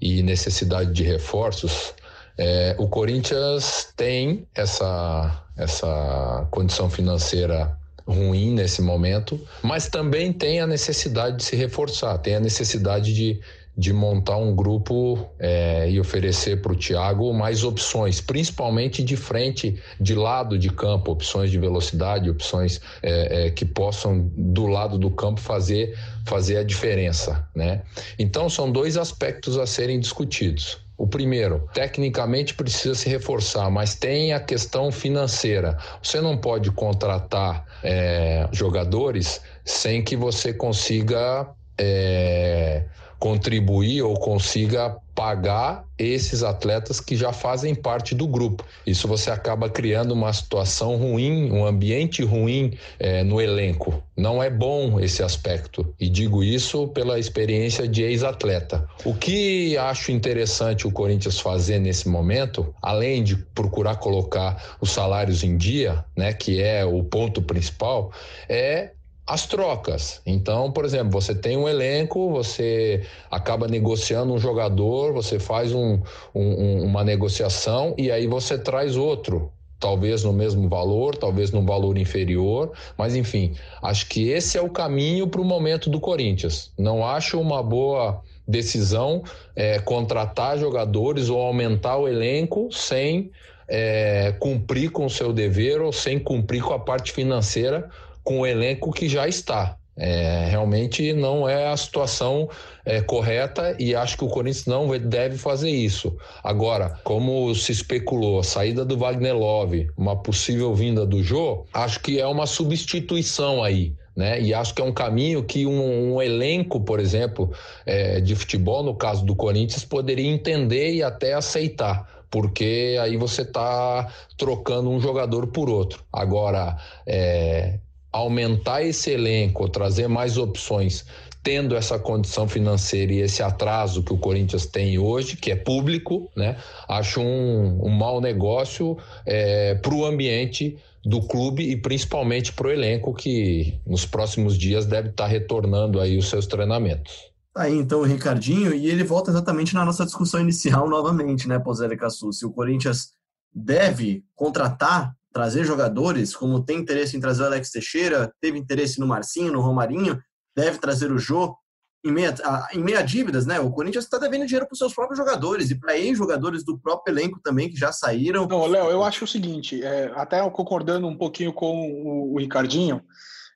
[0.00, 1.94] e necessidade de reforços,
[2.42, 10.66] é, o Corinthians tem essa, essa condição financeira ruim nesse momento, mas também tem a
[10.66, 13.38] necessidade de se reforçar, tem a necessidade de,
[13.76, 19.78] de montar um grupo é, e oferecer para o Thiago mais opções, principalmente de frente,
[20.00, 25.10] de lado de campo, opções de velocidade, opções é, é, que possam do lado do
[25.10, 27.82] campo fazer fazer a diferença, né?
[28.18, 30.78] Então são dois aspectos a serem discutidos.
[31.00, 35.78] O primeiro, tecnicamente precisa se reforçar, mas tem a questão financeira.
[36.02, 42.84] Você não pode contratar é, jogadores sem que você consiga é,
[43.20, 48.64] contribuir ou consiga pagar esses atletas que já fazem parte do grupo.
[48.86, 54.02] Isso você acaba criando uma situação ruim, um ambiente ruim é, no elenco.
[54.16, 55.94] Não é bom esse aspecto.
[56.00, 58.88] E digo isso pela experiência de ex-atleta.
[59.04, 65.44] O que acho interessante o Corinthians fazer nesse momento, além de procurar colocar os salários
[65.44, 68.10] em dia, né, que é o ponto principal,
[68.48, 68.92] é
[69.30, 70.20] as trocas.
[70.26, 76.00] Então, por exemplo, você tem um elenco, você acaba negociando um jogador, você faz um,
[76.34, 79.52] um, uma negociação e aí você traz outro.
[79.78, 84.68] Talvez no mesmo valor, talvez num valor inferior, mas enfim, acho que esse é o
[84.68, 86.72] caminho para o momento do Corinthians.
[86.76, 89.22] Não acho uma boa decisão
[89.54, 93.30] é, contratar jogadores ou aumentar o elenco sem
[93.68, 97.88] é, cumprir com o seu dever ou sem cumprir com a parte financeira
[98.22, 99.76] com o elenco que já está.
[100.02, 102.48] É, realmente não é a situação
[102.86, 106.16] é, correta e acho que o Corinthians não deve fazer isso.
[106.42, 112.00] Agora, como se especulou, a saída do Wagner Love, uma possível vinda do Jô, acho
[112.00, 113.94] que é uma substituição aí.
[114.16, 114.40] Né?
[114.40, 117.50] E acho que é um caminho que um, um elenco, por exemplo,
[117.84, 123.42] é, de futebol, no caso do Corinthians, poderia entender e até aceitar porque aí você
[123.42, 124.06] está
[124.38, 126.04] trocando um jogador por outro.
[126.12, 127.80] Agora, é,
[128.12, 131.04] aumentar esse elenco, trazer mais opções,
[131.42, 136.30] tendo essa condição financeira e esse atraso que o Corinthians tem hoje, que é público,
[136.36, 136.56] né?
[136.88, 142.70] Acho um, um mau negócio é, para o ambiente do clube e principalmente para o
[142.70, 147.30] elenco que nos próximos dias deve estar tá retornando aí os seus treinamentos.
[147.54, 151.58] Tá aí então o Ricardinho, e ele volta exatamente na nossa discussão inicial novamente, né,
[151.58, 152.32] Pozela Cassu?
[152.32, 153.12] Se o Corinthians
[153.52, 159.06] deve contratar trazer jogadores, como tem interesse em trazer o Alex Teixeira, teve interesse no
[159.06, 160.20] Marcinho, no Romarinho,
[160.56, 161.56] deve trazer o Jô,
[162.04, 162.34] em meia,
[162.72, 163.60] em meia dívidas, né?
[163.60, 167.12] O Corinthians está devendo dinheiro para os seus próprios jogadores e para ex-jogadores do próprio
[167.12, 168.46] elenco também que já saíram.
[168.46, 173.02] Não, Léo, eu acho o seguinte, é, até concordando um pouquinho com o, o Ricardinho,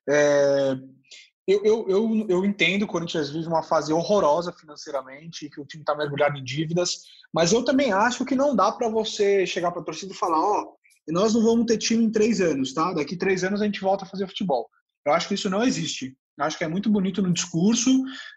[0.06, 0.76] é,
[1.46, 5.64] eu, eu, eu, eu, entendo que o Corinthians vive uma fase horrorosa financeiramente, que o
[5.64, 7.00] time está mergulhado em dívidas,
[7.32, 10.40] mas eu também acho que não dá para você chegar para a torcida e falar:
[10.40, 12.92] ó, oh, e nós não vamos ter time em três anos, tá?
[12.92, 14.68] Daqui três anos a gente volta a fazer futebol.
[15.06, 16.16] Eu acho que isso não existe.
[16.36, 17.90] Eu acho que é muito bonito no discurso,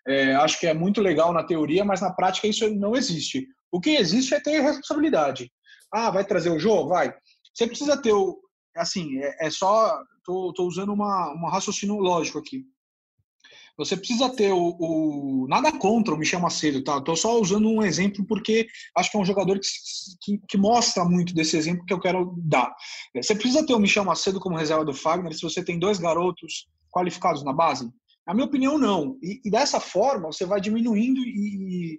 [0.08, 3.48] é, acho que é muito legal na teoria, mas na prática isso não existe.
[3.72, 5.52] O que existe é ter responsabilidade.
[5.92, 6.90] Ah, vai trazer o jogo?
[6.90, 7.14] Vai.
[7.54, 8.40] Você precisa ter o.
[8.76, 10.00] Assim, é, é só.
[10.24, 12.66] Tô, usando uma, um raciocínio lógico aqui.
[13.78, 16.98] Você precisa ter o, o, Nada contra o Michel Macedo, tá?
[16.98, 19.68] Estou só usando um exemplo porque acho que é um jogador que,
[20.22, 22.76] que, que, mostra muito desse exemplo que eu quero dar.
[23.16, 26.68] Você precisa ter o Michel Macedo como reserva do Fagner se você tem dois garotos
[26.92, 27.88] qualificados na base?
[28.26, 29.18] Na minha opinião, não.
[29.22, 31.98] E, e dessa forma, você vai diminuindo e,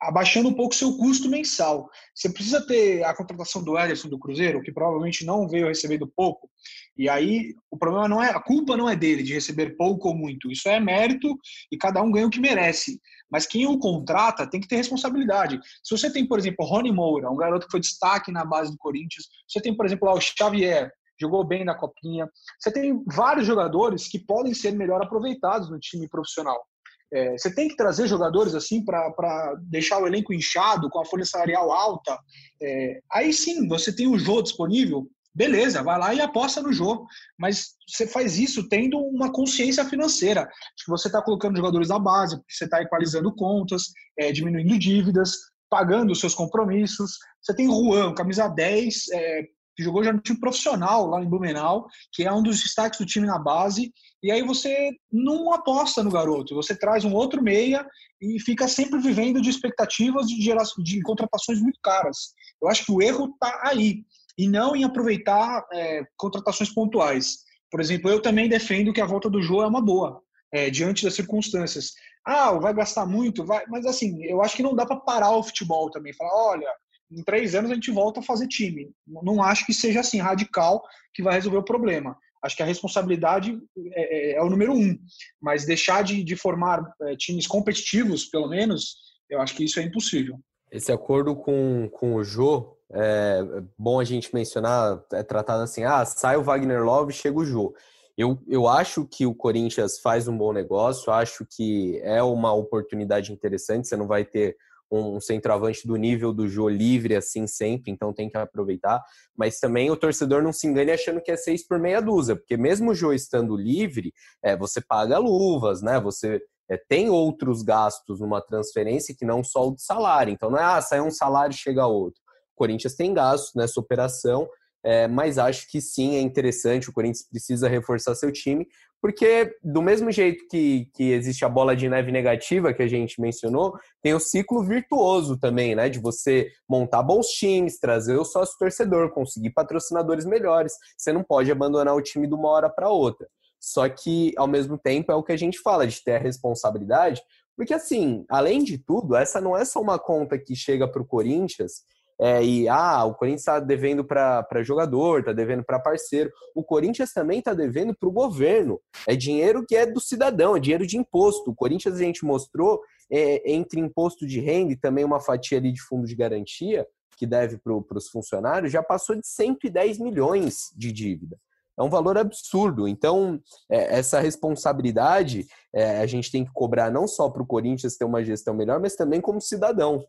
[0.00, 1.88] abaixando um pouco seu custo mensal.
[2.14, 6.50] Você precisa ter a contratação do Ederson do Cruzeiro, que provavelmente não veio recebendo pouco,
[6.96, 10.14] e aí o problema não é, a culpa não é dele de receber pouco ou
[10.14, 11.36] muito, isso é mérito
[11.70, 13.00] e cada um ganha o que merece.
[13.30, 15.58] Mas quem o contrata tem que ter responsabilidade.
[15.82, 18.70] Se você tem, por exemplo, o Rony Moura, um garoto que foi destaque na base
[18.70, 22.28] do Corinthians, você tem, por exemplo, lá o Xavier, jogou bem na copinha.
[22.58, 26.64] Você tem vários jogadores que podem ser melhor aproveitados no time profissional.
[27.12, 31.24] É, você tem que trazer jogadores assim para deixar o elenco inchado, com a folha
[31.24, 32.18] salarial alta.
[32.60, 37.06] É, aí sim, você tem o jogo disponível, beleza, vai lá e aposta no jogo.
[37.38, 40.48] Mas você faz isso tendo uma consciência financeira.
[40.82, 45.32] que você está colocando jogadores da base, você está equalizando contas, é, diminuindo dívidas,
[45.68, 47.18] pagando os seus compromissos.
[47.40, 49.42] Você tem Juan, camisa 10, é,
[49.76, 53.06] que jogou já no time profissional lá em Blumenau, que é um dos destaques do
[53.06, 57.86] time na base, e aí você não aposta no garoto, você traz um outro meia
[58.20, 60.38] e fica sempre vivendo de expectativas de,
[60.82, 62.34] de contratações muito caras.
[62.60, 64.04] Eu acho que o erro está aí,
[64.38, 67.38] e não em aproveitar é, contratações pontuais.
[67.70, 71.04] Por exemplo, eu também defendo que a volta do Jô é uma boa, é, diante
[71.04, 71.92] das circunstâncias.
[72.24, 75.42] Ah, vai gastar muito, vai, mas assim, eu acho que não dá para parar o
[75.42, 76.12] futebol também.
[76.12, 76.68] Falar, olha,
[77.10, 78.90] em três anos a gente volta a fazer time.
[79.06, 80.82] Não acho que seja assim radical
[81.14, 82.16] que vai resolver o problema.
[82.42, 83.58] Acho que a responsabilidade
[83.92, 84.96] é, é, é o número um,
[85.40, 88.96] mas deixar de, de formar é, times competitivos, pelo menos,
[89.28, 90.38] eu acho que isso é impossível.
[90.70, 93.40] Esse acordo com, com o Jô, é
[93.76, 97.74] bom a gente mencionar, é tratado assim, ah, sai o Wagner Love, chega o Jô.
[98.16, 103.32] Eu, eu acho que o Corinthians faz um bom negócio, acho que é uma oportunidade
[103.32, 104.56] interessante, você não vai ter
[104.90, 109.02] um centroavante do nível do Jô livre assim sempre, então tem que aproveitar.
[109.36, 112.56] Mas também o torcedor não se engane achando que é seis por meia dúzia, porque
[112.56, 116.00] mesmo o Jô estando livre, é, você paga luvas, né?
[116.00, 120.32] Você é, tem outros gastos numa transferência que não só o de salário.
[120.32, 122.20] Então não é, ah, sai um salário chega outro.
[122.54, 124.48] O Corinthians tem gastos nessa operação,
[124.84, 126.88] é, mas acho que sim, é interessante.
[126.88, 128.66] O Corinthians precisa reforçar seu time,
[129.06, 133.20] porque do mesmo jeito que, que existe a bola de neve negativa que a gente
[133.20, 135.88] mencionou, tem o ciclo virtuoso também, né?
[135.88, 140.72] De você montar bons times, trazer o sócio torcedor, conseguir patrocinadores melhores.
[140.98, 143.28] Você não pode abandonar o time de uma hora para outra.
[143.60, 147.22] Só que, ao mesmo tempo, é o que a gente fala, de ter a responsabilidade,
[147.56, 151.06] porque, assim, além de tudo, essa não é só uma conta que chega para o
[151.06, 151.84] Corinthians
[152.20, 156.30] é, e ah, o Corinthians está devendo para jogador, está devendo para parceiro.
[156.54, 158.80] O Corinthians também está devendo para o governo.
[159.06, 161.50] É dinheiro que é do cidadão, é dinheiro de imposto.
[161.50, 165.72] O Corinthians a gente mostrou é, entre imposto de renda e também uma fatia ali
[165.72, 166.86] de fundo de garantia
[167.16, 171.38] que deve para os funcionários, já passou de 110 milhões de dívida.
[171.78, 172.88] É um valor absurdo.
[172.88, 173.40] Então,
[173.70, 178.04] é, essa responsabilidade é, a gente tem que cobrar não só para o Corinthians ter
[178.04, 180.04] uma gestão melhor, mas também como cidadão.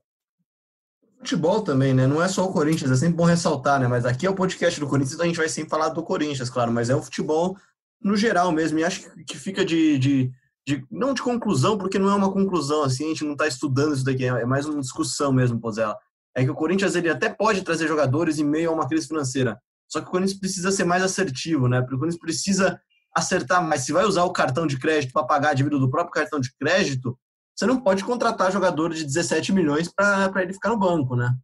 [1.20, 2.05] Futebol também, né?
[2.05, 3.88] Não é só o Corinthians, é sempre bom ressaltar, né?
[3.88, 6.49] Mas aqui é o podcast do Corinthians, então a gente vai sempre falar do Corinthians,
[6.49, 7.57] claro, mas é o futebol
[8.01, 8.80] no geral mesmo.
[8.80, 10.32] E acho que fica de, de,
[10.68, 13.95] de não de conclusão, porque não é uma conclusão, assim, a gente não está estudando
[13.95, 15.97] isso daqui, é mais uma discussão mesmo, Pozella.
[16.36, 19.59] É que o Corinthians ele até pode trazer jogadores em meio a uma crise financeira,
[19.88, 21.82] só que o Corinthians precisa ser mais assertivo, né?
[21.82, 22.80] Porque o Corinthians precisa
[23.15, 23.82] acertar mais.
[23.82, 26.55] Se vai usar o cartão de crédito para pagar a dívida do próprio cartão de
[26.57, 27.18] crédito,
[27.58, 31.36] você não pode contratar jogador de 17 milhões para ele ficar no banco, né?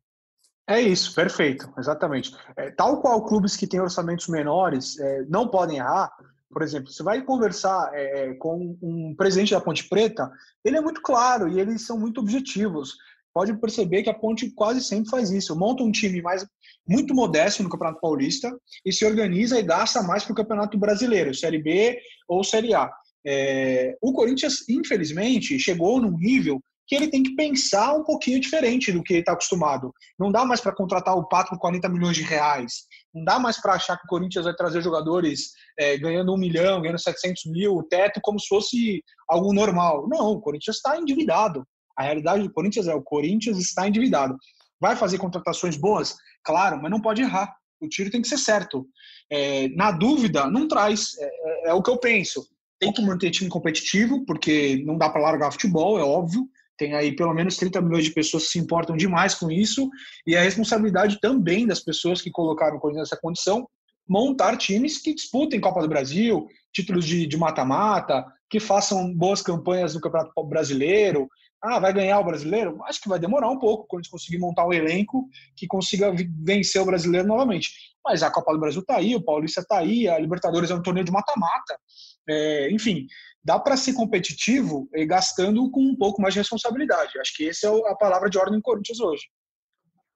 [0.68, 2.34] É isso, perfeito, exatamente.
[2.55, 6.11] É, tal qual clubes que têm orçamentos menores é, não podem errar,
[6.51, 10.32] por exemplo, você vai conversar é, com um presidente da Ponte Preta,
[10.64, 12.93] ele é muito claro e eles são muito objetivos.
[13.34, 15.57] Pode perceber que a Ponte quase sempre faz isso.
[15.57, 16.45] Monta um time mais
[16.88, 18.55] muito modesto no Campeonato Paulista
[18.86, 22.91] e se organiza e gasta mais para o Campeonato Brasileiro, Série B ou Série A.
[23.26, 28.91] É, o Corinthians, infelizmente, chegou num nível que ele tem que pensar um pouquinho diferente
[28.91, 29.93] do que ele está acostumado.
[30.19, 32.84] Não dá mais para contratar o Pato por 40 milhões de reais.
[33.13, 36.82] Não dá mais para achar que o Corinthians vai trazer jogadores é, ganhando um milhão,
[36.82, 40.07] ganhando 700 mil, o teto, como se fosse algo normal.
[40.09, 41.65] Não, o Corinthians está endividado.
[41.97, 44.36] A realidade do Corinthians é o Corinthians está endividado.
[44.80, 46.17] Vai fazer contratações boas?
[46.43, 47.55] Claro, mas não pode errar.
[47.80, 48.86] O tiro tem que ser certo.
[49.30, 51.17] É, na dúvida, não traz.
[51.17, 52.45] É, é, é o que eu penso.
[52.84, 56.48] Tem que manter time competitivo, porque não dá para largar futebol, é óbvio.
[56.78, 59.90] Tem aí pelo menos 30 milhões de pessoas que se importam demais com isso.
[60.26, 63.68] E a responsabilidade também das pessoas que colocaram o Corinthians nessa condição
[64.08, 70.02] montar times que disputem Copa do Brasil, títulos de mata-mata, que façam boas campanhas no
[70.02, 71.30] Campeonato Brasileiro,
[71.64, 72.84] ah, vai ganhar o brasileiro?
[72.84, 76.14] Acho que vai demorar um pouco quando a gente conseguir montar um elenco que consiga
[76.43, 77.72] vencer o brasileiro novamente.
[78.03, 80.82] Mas a Copa do Brasil está aí, o Paulista está aí, a Libertadores é um
[80.82, 81.80] torneio de mata-mata.
[82.28, 83.07] É, enfim,
[83.41, 87.18] dá para ser competitivo e gastando com um pouco mais de responsabilidade.
[87.18, 89.24] Acho que essa é a palavra de ordem do Corinthians hoje.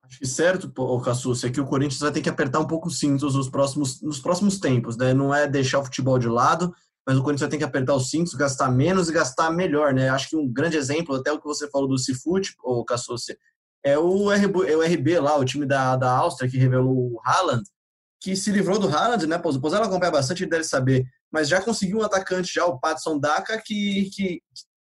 [0.03, 2.99] Acho que certo, Cassus, é que o Corinthians vai ter que apertar um pouco os
[2.99, 5.13] cintos nos próximos, nos próximos tempos, né?
[5.13, 6.73] Não é deixar o futebol de lado,
[7.07, 10.09] mas o Corinthians vai ter que apertar os cintos, gastar menos e gastar melhor, né?
[10.09, 13.37] Acho que um grande exemplo, até o que você falou do Cifute, ou Cassossi,
[13.81, 17.21] é o, RB, é o RB lá, o time da, da Áustria que revelou o
[17.23, 17.63] Haaland,
[18.19, 19.37] que se livrou do Haaland, né?
[19.37, 23.17] Pois ela acompanha bastante, ele deve saber, mas já conseguiu um atacante já, o Patson
[23.17, 24.41] Daka, que, que,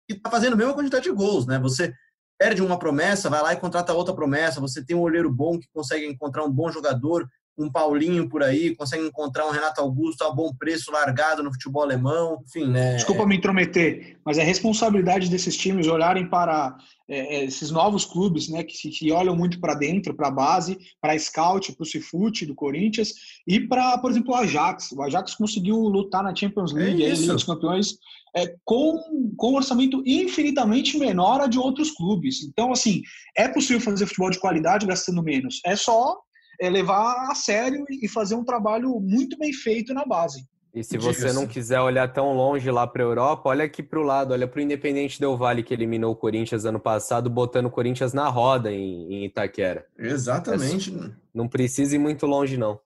[0.10, 1.60] que tá fazendo a mesma quantidade de gols, né?
[1.60, 1.94] Você
[2.40, 5.68] perde uma promessa, vai lá e contrata outra promessa, você tem um olheiro bom que
[5.74, 7.28] consegue encontrar um bom jogador,
[7.58, 11.84] um Paulinho por aí, consegue encontrar um Renato Augusto a bom preço largado no futebol
[11.84, 12.96] alemão, enfim, né?
[12.96, 16.76] Desculpa me intrometer, mas é responsabilidade desses times olharem para
[17.08, 20.78] é, é esses novos clubes, né, que, que olham muito para dentro, para a base,
[21.00, 23.14] para scout, para o Cifute do Corinthians
[23.48, 24.92] e para, por exemplo, o Ajax.
[24.92, 27.98] O Ajax conseguiu lutar na Champions é League, é aí, Liga dos Campeões,
[28.36, 29.00] é, com,
[29.38, 32.44] com um orçamento infinitamente menor a de outros clubes.
[32.44, 33.04] Então, assim,
[33.38, 35.62] é possível fazer futebol de qualidade gastando menos.
[35.66, 36.18] É só
[36.60, 40.46] é levar a sério e fazer um trabalho muito bem feito na base.
[40.74, 44.00] E se você não quiser olhar tão longe lá para a Europa, olha aqui para
[44.00, 47.68] o lado, olha para o Independente Del Vale que eliminou o Corinthians ano passado, botando
[47.68, 49.86] o Corinthians na roda em, em Itaquera.
[49.96, 50.96] Exatamente.
[50.96, 52.80] É, não precisa ir muito longe, não.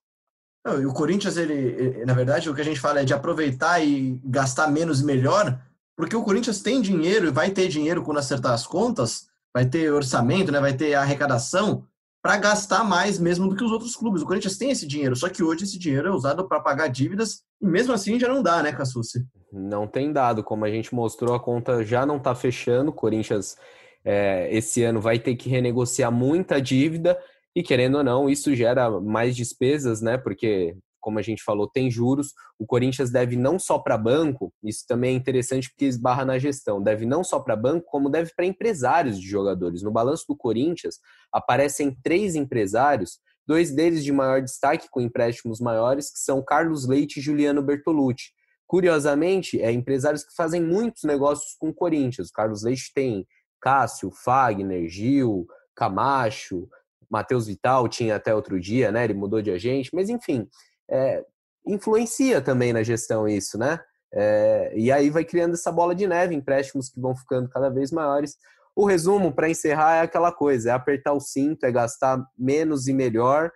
[0.66, 0.82] não.
[0.82, 4.20] E o Corinthians, ele, na verdade, o que a gente fala é de aproveitar e
[4.26, 5.58] gastar menos e melhor,
[5.96, 9.94] porque o Corinthians tem dinheiro e vai ter dinheiro quando acertar as contas, vai ter
[9.94, 11.86] orçamento, né, vai ter arrecadação
[12.28, 14.22] para gastar mais mesmo do que os outros clubes.
[14.22, 17.42] O Corinthians tem esse dinheiro, só que hoje esse dinheiro é usado para pagar dívidas
[17.62, 19.26] e mesmo assim já não dá, né, Cassucci?
[19.50, 22.90] Não tem dado, como a gente mostrou, a conta já não está fechando.
[22.90, 23.56] O Corinthians
[24.04, 27.18] é, esse ano vai ter que renegociar muita dívida
[27.56, 30.18] e querendo ou não, isso gera mais despesas, né?
[30.18, 30.76] Porque
[31.08, 32.34] como a gente falou, tem juros.
[32.60, 36.84] O Corinthians deve não só para banco, isso também é interessante porque esbarra na gestão,
[36.84, 39.82] deve não só para banco, como deve para empresários de jogadores.
[39.82, 40.96] No balanço do Corinthians,
[41.32, 47.22] aparecem três empresários, dois deles de maior destaque, com empréstimos maiores, que são Carlos Leite
[47.22, 48.34] e Juliano Bertolucci.
[48.68, 52.28] Curiosamente, é empresários que fazem muitos negócios com o Corinthians.
[52.28, 53.26] O Carlos Leite tem
[53.62, 56.68] Cássio, Fagner, Gil, Camacho,
[57.10, 59.04] Matheus Vital tinha até outro dia, né?
[59.04, 60.48] Ele mudou de agente, mas enfim,
[60.90, 61.26] é,
[61.66, 63.80] influencia também na gestão isso, né?
[64.14, 67.92] É, e aí vai criando essa bola de neve, empréstimos que vão ficando cada vez
[67.92, 68.38] maiores.
[68.76, 72.94] O resumo, para encerrar, é aquela coisa: é apertar o cinto, é gastar menos e
[72.94, 73.52] melhor,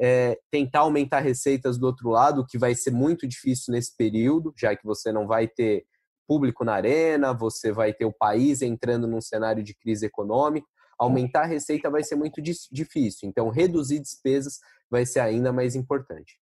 [0.00, 4.76] é tentar aumentar receitas do outro lado, que vai ser muito difícil nesse período, já
[4.76, 5.84] que você não vai ter
[6.26, 10.66] público na arena, você vai ter o país entrando num cenário de crise econômica.
[10.98, 14.58] Aumentar a receita vai ser muito difícil, então reduzir despesas
[14.90, 16.38] vai ser ainda mais importante.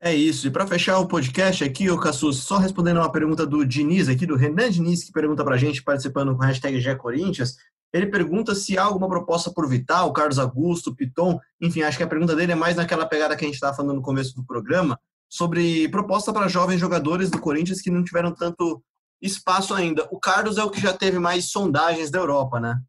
[0.00, 0.46] É isso.
[0.46, 4.26] E para fechar o podcast aqui, o Cassus, só respondendo uma pergunta do Diniz aqui,
[4.26, 7.56] do Renan Diniz, que pergunta para a gente, participando com a hashtag GECorinthians.
[7.92, 11.38] Ele pergunta se há alguma proposta por Vital, Carlos Augusto, Piton.
[11.60, 13.94] Enfim, acho que a pergunta dele é mais naquela pegada que a gente estava falando
[13.94, 18.82] no começo do programa, sobre proposta para jovens jogadores do Corinthians que não tiveram tanto
[19.22, 20.06] espaço ainda.
[20.10, 22.80] O Carlos é o que já teve mais sondagens da Europa, né?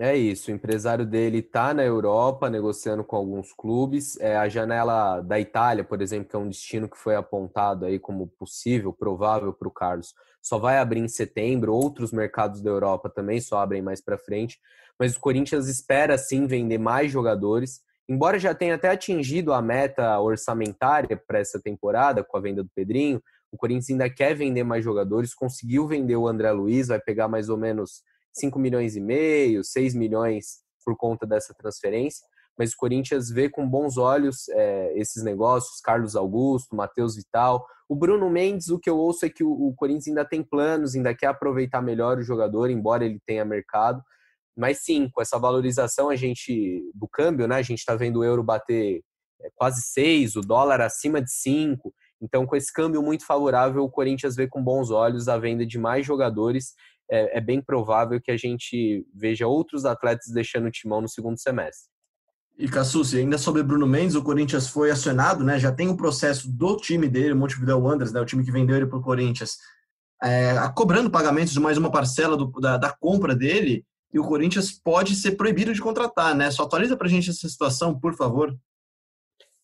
[0.00, 4.16] É isso, o empresário dele está na Europa negociando com alguns clubes.
[4.20, 7.98] É, a janela da Itália, por exemplo, que é um destino que foi apontado aí
[7.98, 11.74] como possível, provável para o Carlos, só vai abrir em setembro.
[11.74, 14.60] Outros mercados da Europa também só abrem mais para frente.
[14.96, 17.80] Mas o Corinthians espera sim vender mais jogadores.
[18.08, 22.70] Embora já tenha até atingido a meta orçamentária para essa temporada com a venda do
[22.72, 23.20] Pedrinho,
[23.50, 25.34] o Corinthians ainda quer vender mais jogadores.
[25.34, 29.94] Conseguiu vender o André Luiz, vai pegar mais ou menos 5 milhões e meio, 6
[29.94, 32.26] milhões por conta dessa transferência,
[32.58, 37.64] mas o Corinthians vê com bons olhos é, esses negócios, Carlos Augusto, Matheus Vital.
[37.88, 40.96] O Bruno Mendes, o que eu ouço é que o, o, Corinthians ainda tem planos,
[40.96, 44.02] ainda quer aproveitar melhor o jogador, embora ele tenha mercado.
[44.56, 47.56] Mas sim, com essa valorização a gente do câmbio, né?
[47.56, 49.02] A gente está vendo o euro bater
[49.40, 51.94] é, quase 6, o dólar acima de 5.
[52.20, 55.78] Então, com esse câmbio muito favorável, o Corinthians vê com bons olhos a venda de
[55.78, 56.74] mais jogadores
[57.10, 61.38] é, é bem provável que a gente veja outros atletas deixando o timão no segundo
[61.38, 61.90] semestre.
[62.58, 65.60] E Cassucci, ainda sobre Bruno Mendes, o Corinthians foi acionado, né?
[65.60, 68.20] Já tem o um processo do time dele, o Montevideo Wanderers, né?
[68.20, 69.58] O time que vendeu ele para o Corinthians,
[70.20, 73.84] é, cobrando pagamentos de mais uma parcela do, da, da, compra dele.
[74.12, 76.50] E o Corinthians pode ser proibido de contratar, né?
[76.50, 78.52] Só atualiza para a gente essa situação, por favor.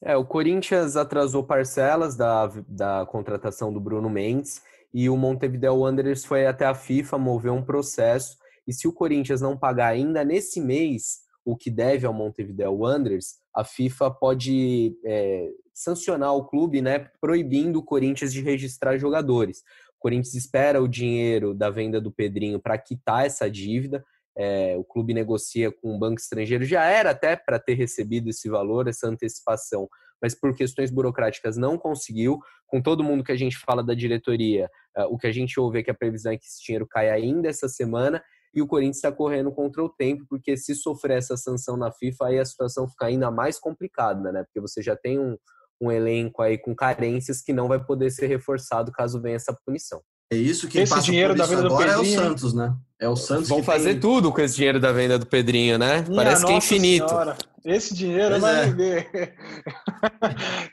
[0.00, 4.62] É, o Corinthians atrasou parcelas da, da contratação do Bruno Mendes
[4.94, 9.40] e o Montevideo Wanderers foi até a FIFA mover um processo e se o Corinthians
[9.40, 15.50] não pagar ainda nesse mês o que deve ao Montevideo Wanderers, a FIFA pode é,
[15.74, 19.58] sancionar o clube, né, proibindo o Corinthians de registrar jogadores.
[19.98, 24.02] O Corinthians espera o dinheiro da venda do Pedrinho para quitar essa dívida.
[24.36, 28.48] É, o clube negocia com um banco estrangeiro, já era até para ter recebido esse
[28.48, 29.88] valor, essa antecipação,
[30.22, 32.38] mas por questões burocráticas não conseguiu.
[32.66, 35.78] Com todo mundo que a gente fala da diretoria, uh, o que a gente ouve
[35.78, 38.22] é que a previsão é que esse dinheiro caia ainda essa semana
[38.54, 42.26] e o Corinthians está correndo contra o tempo, porque se sofrer essa sanção na FIFA,
[42.26, 44.44] aí a situação fica ainda mais complicada, né?
[44.44, 45.36] Porque você já tem um,
[45.80, 50.00] um elenco aí com carências que não vai poder ser reforçado caso venha essa punição.
[50.32, 52.20] É isso que esse dinheiro da venda agora do Pedrinho...
[52.20, 52.74] é o Santos, né?
[52.98, 54.00] É o Santos Vão fazer tem...
[54.00, 56.04] tudo com esse dinheiro da venda do Pedrinho, né?
[56.08, 57.08] Minha Parece que é infinito.
[57.08, 57.36] Senhora.
[57.64, 58.66] Esse dinheiro vai é.
[58.66, 59.34] vender.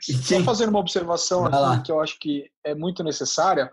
[0.00, 3.70] Só fazendo uma observação aqui que eu acho que é muito necessária.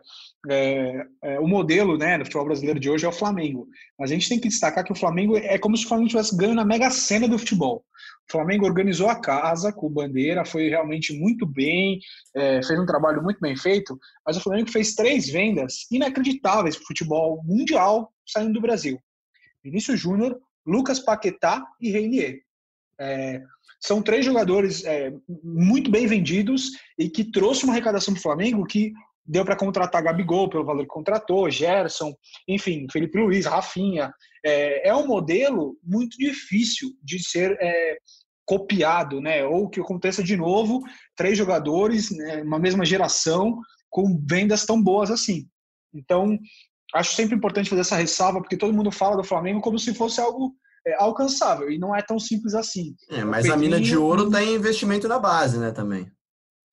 [0.50, 3.68] É, é, o modelo né, do futebol brasileiro de hoje é o Flamengo.
[3.98, 6.36] Mas a gente tem que destacar que o Flamengo é como se o Flamengo tivesse
[6.36, 7.84] ganho na mega cena do futebol.
[8.30, 12.00] O Flamengo organizou a casa com Bandeira, foi realmente muito bem,
[12.36, 16.84] é, fez um trabalho muito bem feito, mas o Flamengo fez três vendas inacreditáveis para
[16.84, 19.00] o futebol mundial saindo do Brasil.
[19.64, 22.42] Vinícius Júnior, Lucas Paquetá e Reinier.
[23.00, 23.42] É,
[23.80, 25.12] são três jogadores é,
[25.44, 28.94] muito bem vendidos e que trouxe uma arrecadação para o Flamengo que
[29.30, 32.12] deu para contratar Gabigol pelo valor que contratou, Gerson,
[32.48, 34.12] enfim, Felipe Luiz, Rafinha.
[34.44, 37.98] É, é um modelo muito difícil de ser é,
[38.44, 39.46] copiado, né?
[39.46, 40.82] Ou que aconteça de novo,
[41.16, 45.48] três jogadores, né, uma mesma geração, com vendas tão boas assim.
[45.94, 46.38] Então,
[46.96, 50.20] acho sempre importante fazer essa ressalva, porque todo mundo fala do Flamengo como se fosse
[50.20, 50.56] algo
[50.88, 52.96] é, alcançável, e não é tão simples assim.
[53.12, 56.12] É, mas a mina de ouro tem investimento na base, né, também.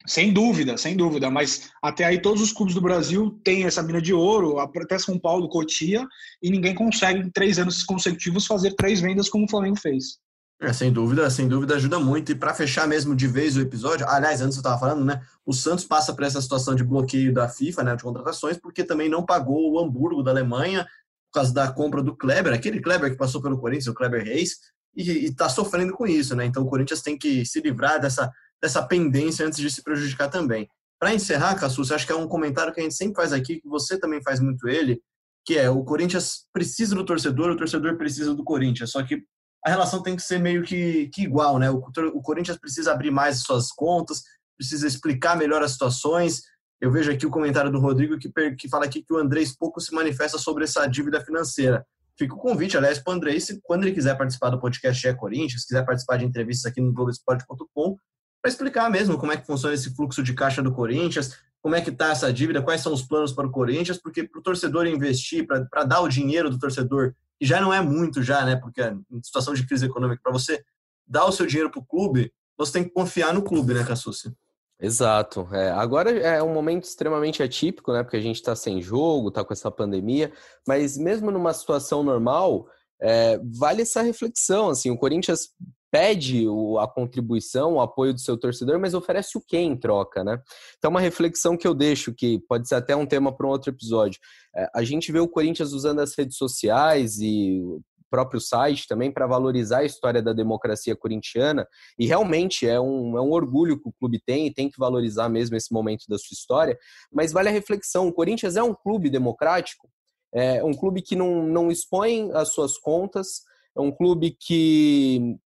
[0.07, 1.31] Sem dúvida, sem dúvida.
[1.31, 5.19] Mas até aí todos os clubes do Brasil têm essa mina de ouro, até São
[5.19, 6.07] Paulo, Cotia,
[6.43, 10.19] e ninguém consegue em três anos consecutivos fazer três vendas como o Flamengo fez.
[10.59, 12.33] É, sem dúvida, sem dúvida ajuda muito.
[12.33, 15.21] E para fechar mesmo de vez o episódio, aliás, antes eu estava falando, né?
[15.45, 19.09] O Santos passa por essa situação de bloqueio da FIFA, né, de contratações, porque também
[19.09, 20.85] não pagou o Hamburgo da Alemanha
[21.27, 24.57] por causa da compra do Kleber, aquele Kleber que passou pelo Corinthians, o Kleber Reis,
[24.97, 26.47] e está sofrendo com isso, né?
[26.47, 28.33] Então o Corinthians tem que se livrar dessa
[28.63, 30.69] dessa pendência antes de se prejudicar também.
[30.99, 33.69] Para encerrar, Cassus, acho que é um comentário que a gente sempre faz aqui, que
[33.69, 35.01] você também faz muito ele,
[35.45, 38.91] que é o Corinthians precisa do torcedor, o torcedor precisa do Corinthians.
[38.91, 39.23] Só que
[39.65, 41.71] a relação tem que ser meio que, que igual, né?
[41.71, 41.83] O,
[42.15, 44.23] o Corinthians precisa abrir mais suas contas,
[44.57, 46.43] precisa explicar melhor as situações.
[46.81, 49.81] Eu vejo aqui o comentário do Rodrigo que, que fala aqui que o Andrés pouco
[49.81, 51.87] se manifesta sobre essa dívida financeira.
[52.19, 55.67] Fica o convite, aliás, para o Andrés, quando ele quiser participar do podcast É Corinthians,
[55.67, 57.99] quiser participar de entrevistas aqui no Globoesporte.com,
[58.47, 61.81] para explicar mesmo como é que funciona esse fluxo de caixa do Corinthians, como é
[61.81, 64.87] que está essa dívida, quais são os planos para o Corinthians, porque para o torcedor
[64.87, 68.55] investir, para dar o dinheiro do torcedor, que já não é muito já, né?
[68.55, 70.63] Porque em situação de crise econômica, para você
[71.05, 74.33] dar o seu dinheiro para o clube, você tem que confiar no clube, né, Cassucci?
[74.79, 75.49] Exato.
[75.51, 78.05] É, agora é um momento extremamente atípico, né?
[78.05, 80.33] Porque a gente está sem jogo, está com essa pandemia,
[80.65, 82.69] mas mesmo numa situação normal,
[83.01, 84.69] é, vale essa reflexão.
[84.69, 85.49] Assim, o Corinthians
[85.91, 90.25] pede o, a contribuição, o apoio do seu torcedor, mas oferece o que em troca,
[90.25, 90.41] né?
[90.79, 93.71] Então, uma reflexão que eu deixo, que pode ser até um tema para um outro
[93.71, 94.21] episódio.
[94.55, 97.81] É, a gente vê o Corinthians usando as redes sociais e o
[98.11, 101.67] próprio site também para valorizar a história da democracia corintiana,
[101.99, 105.29] e realmente é um, é um orgulho que o clube tem e tem que valorizar
[105.29, 106.79] mesmo esse momento da sua história,
[107.13, 109.89] mas vale a reflexão, o Corinthians é um clube democrático,
[110.33, 113.43] é um clube que não, não expõe as suas contas,
[113.77, 115.37] é um clube que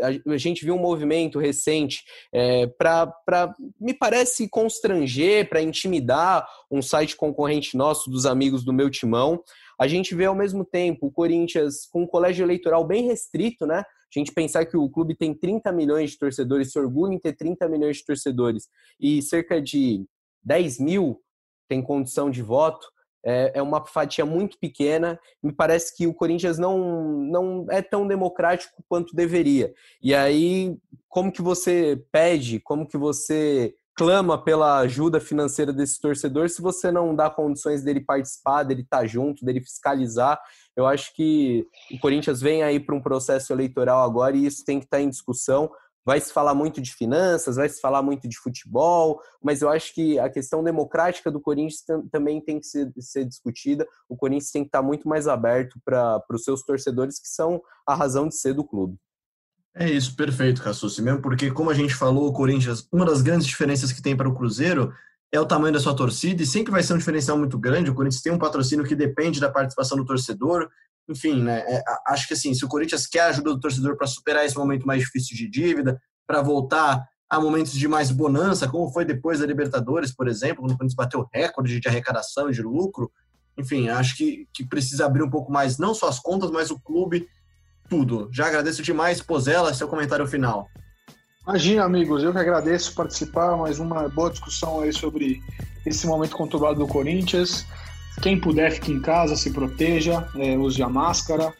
[0.00, 2.02] a, gente viu um movimento recente
[2.32, 8.90] é, para, me parece, constranger, para intimidar um site concorrente nosso, dos amigos do meu
[8.90, 9.42] timão.
[9.78, 13.78] A gente vê ao mesmo tempo o Corinthians com um colégio eleitoral bem restrito, né?
[13.80, 17.34] A gente pensar que o clube tem 30 milhões de torcedores, se orgulha em ter
[17.34, 18.68] 30 milhões de torcedores
[18.98, 20.04] e cerca de
[20.42, 21.20] 10 mil
[21.68, 22.88] tem condição de voto
[23.28, 25.20] é, é uma fatia muito pequena.
[25.42, 29.74] Me parece que o Corinthians não, não é tão democrático quanto deveria.
[30.02, 30.74] E aí,
[31.10, 36.90] como que você pede, como que você clama pela ajuda financeira desse torcedor se você
[36.90, 40.40] não dá condições dele participar, dele estar tá junto, dele fiscalizar?
[40.74, 44.78] Eu acho que o Corinthians vem aí para um processo eleitoral agora e isso tem
[44.78, 45.70] que estar tá em discussão.
[46.08, 49.92] Vai se falar muito de finanças, vai se falar muito de futebol, mas eu acho
[49.92, 53.86] que a questão democrática do Corinthians também tem que ser, ser discutida.
[54.08, 57.94] O Corinthians tem que estar muito mais aberto para os seus torcedores, que são a
[57.94, 58.96] razão de ser do clube.
[59.76, 61.02] É isso, perfeito, Cassucci.
[61.02, 64.30] Mesmo porque, como a gente falou, o Corinthians, uma das grandes diferenças que tem para
[64.30, 64.90] o Cruzeiro
[65.30, 67.90] é o tamanho da sua torcida, e sempre vai ser um diferencial muito grande.
[67.90, 70.70] O Corinthians tem um patrocínio que depende da participação do torcedor,
[71.08, 74.06] enfim, né, é, acho que assim, se o Corinthians quer a ajuda do torcedor para
[74.06, 78.90] superar esse momento mais difícil de dívida, para voltar a momentos de mais bonança, como
[78.90, 82.62] foi depois da Libertadores, por exemplo, quando o Corinthians bateu recorde de arrecadação e de
[82.62, 83.10] lucro,
[83.58, 86.78] enfim, acho que, que precisa abrir um pouco mais, não só as contas, mas o
[86.78, 87.26] clube,
[87.88, 88.28] tudo.
[88.32, 90.68] Já agradeço demais, Pozela, seu comentário final.
[91.46, 95.40] Imagina, amigos, eu que agradeço participar, mais uma boa discussão aí sobre
[95.84, 97.66] esse momento conturbado do Corinthians.
[98.20, 101.52] Quem puder, fique em casa, se proteja, é, use a máscara.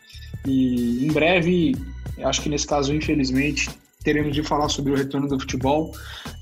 [0.47, 1.77] E em breve,
[2.25, 3.71] acho que nesse caso, infelizmente,
[4.03, 5.93] teremos de falar sobre o retorno do futebol,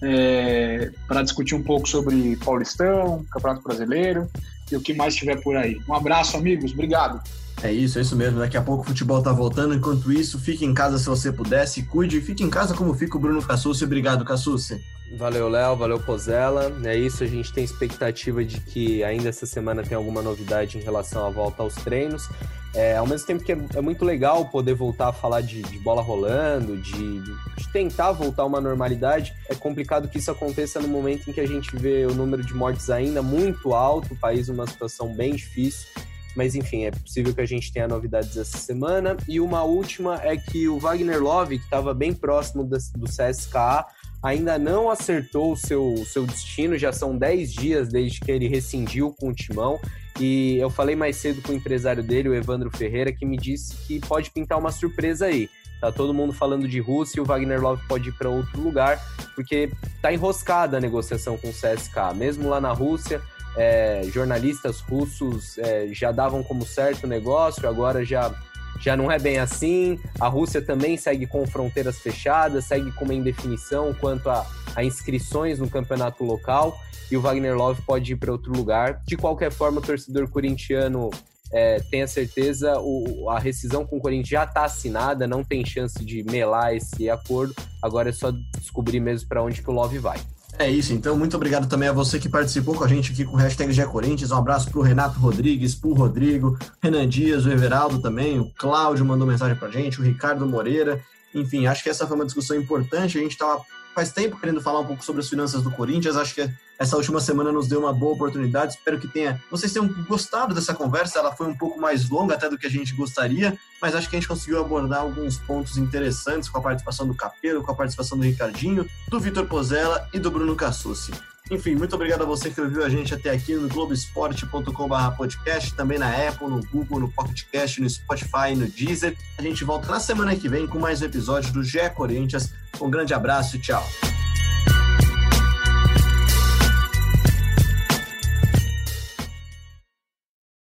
[0.03, 4.29] é, para discutir um pouco sobre Paulistão, Campeonato Brasileiro
[4.71, 5.81] e o que mais tiver por aí.
[5.89, 6.73] Um abraço, amigos.
[6.73, 7.21] Obrigado.
[7.63, 8.39] É isso, é isso mesmo.
[8.39, 9.75] Daqui a pouco o futebol tá voltando.
[9.75, 12.21] Enquanto isso, fique em casa se você puder, se cuide.
[12.21, 13.85] Fique em casa como fica o Bruno Cassucci.
[13.85, 14.81] Obrigado, Cassucci.
[15.17, 15.77] Valeu, Léo.
[15.77, 16.71] Valeu, Pozella.
[16.85, 20.83] É isso, a gente tem expectativa de que ainda essa semana tem alguma novidade em
[20.83, 22.29] relação à volta aos treinos.
[22.75, 25.79] É, ao mesmo tempo que é, é muito legal poder voltar a falar de, de
[25.79, 31.31] bola rolando, de, de, tentar voltar uma normalidade, é complicado que isso aconteça no momento
[31.31, 34.67] em que a gente vê o número de mortes ainda muito alto, o país numa
[34.67, 35.89] situação bem difícil.
[36.37, 39.17] Mas enfim, é possível que a gente tenha novidades essa semana.
[39.27, 42.77] E uma última é que o Wagner Love, que estava bem próximo do,
[43.07, 43.87] CSKA,
[44.23, 49.15] ainda não acertou o seu, seu destino, já são 10 dias desde que ele rescindiu
[49.19, 49.81] com o timão.
[50.21, 53.75] E eu falei mais cedo com o empresário dele, o Evandro Ferreira, que me disse
[53.87, 55.49] que pode pintar uma surpresa aí.
[55.81, 58.99] Tá todo mundo falando de Rússia e o Wagner Love pode ir para outro lugar,
[59.35, 59.71] porque
[60.01, 62.15] tá enroscada a negociação com o CSK.
[62.15, 63.21] Mesmo lá na Rússia,
[63.57, 68.35] é, jornalistas russos é, já davam como certo o negócio, agora já,
[68.81, 69.99] já não é bem assim.
[70.21, 75.59] A Rússia também segue com fronteiras fechadas, segue com uma indefinição quanto a, a inscrições
[75.59, 76.79] no campeonato local
[77.11, 79.01] e o Wagner Love pode ir para outro lugar.
[79.07, 81.11] De qualquer forma, o torcedor corintiano
[81.53, 86.05] é, tenha certeza, o, a rescisão com o Corinthians já está assinada, não tem chance
[86.05, 87.55] de melar esse acordo.
[87.81, 90.21] Agora é só descobrir mesmo para onde que o Love vai.
[90.59, 93.35] É isso, então muito obrigado também a você que participou com a gente aqui com
[93.35, 94.31] o hashtag GeCorinthians.
[94.31, 98.51] Um abraço para o Renato Rodrigues, para o Rodrigo, Renan Dias, o Everaldo também, o
[98.57, 100.99] Cláudio mandou mensagem para a gente, o Ricardo Moreira.
[101.35, 103.19] Enfim, acho que essa foi uma discussão importante.
[103.19, 103.61] A gente estava
[103.97, 106.19] faz tempo querendo falar um pouco sobre as finanças do Corinthians.
[106.19, 108.75] Acho que essa última semana nos deu uma boa oportunidade.
[108.75, 111.19] Espero que tenha, vocês tenham gostado dessa conversa.
[111.19, 114.17] Ela foi um pouco mais longa até do que a gente gostaria, mas acho que
[114.17, 118.19] a gente conseguiu abordar alguns pontos interessantes com a participação do Capelo, com a participação
[118.19, 121.13] do Ricardinho, do Vitor Pozella e do Bruno Cassucci.
[121.51, 125.97] Enfim, muito obrigado a você que ouviu a gente até aqui no globesport.com.br podcast, também
[125.97, 129.17] na Apple, no Google, no Pocketcast, no Spotify, no Deezer.
[129.39, 132.53] A gente volta na semana que vem com mais um episódio do GE Corinthians.
[132.81, 133.87] Um grande abraço e tchau.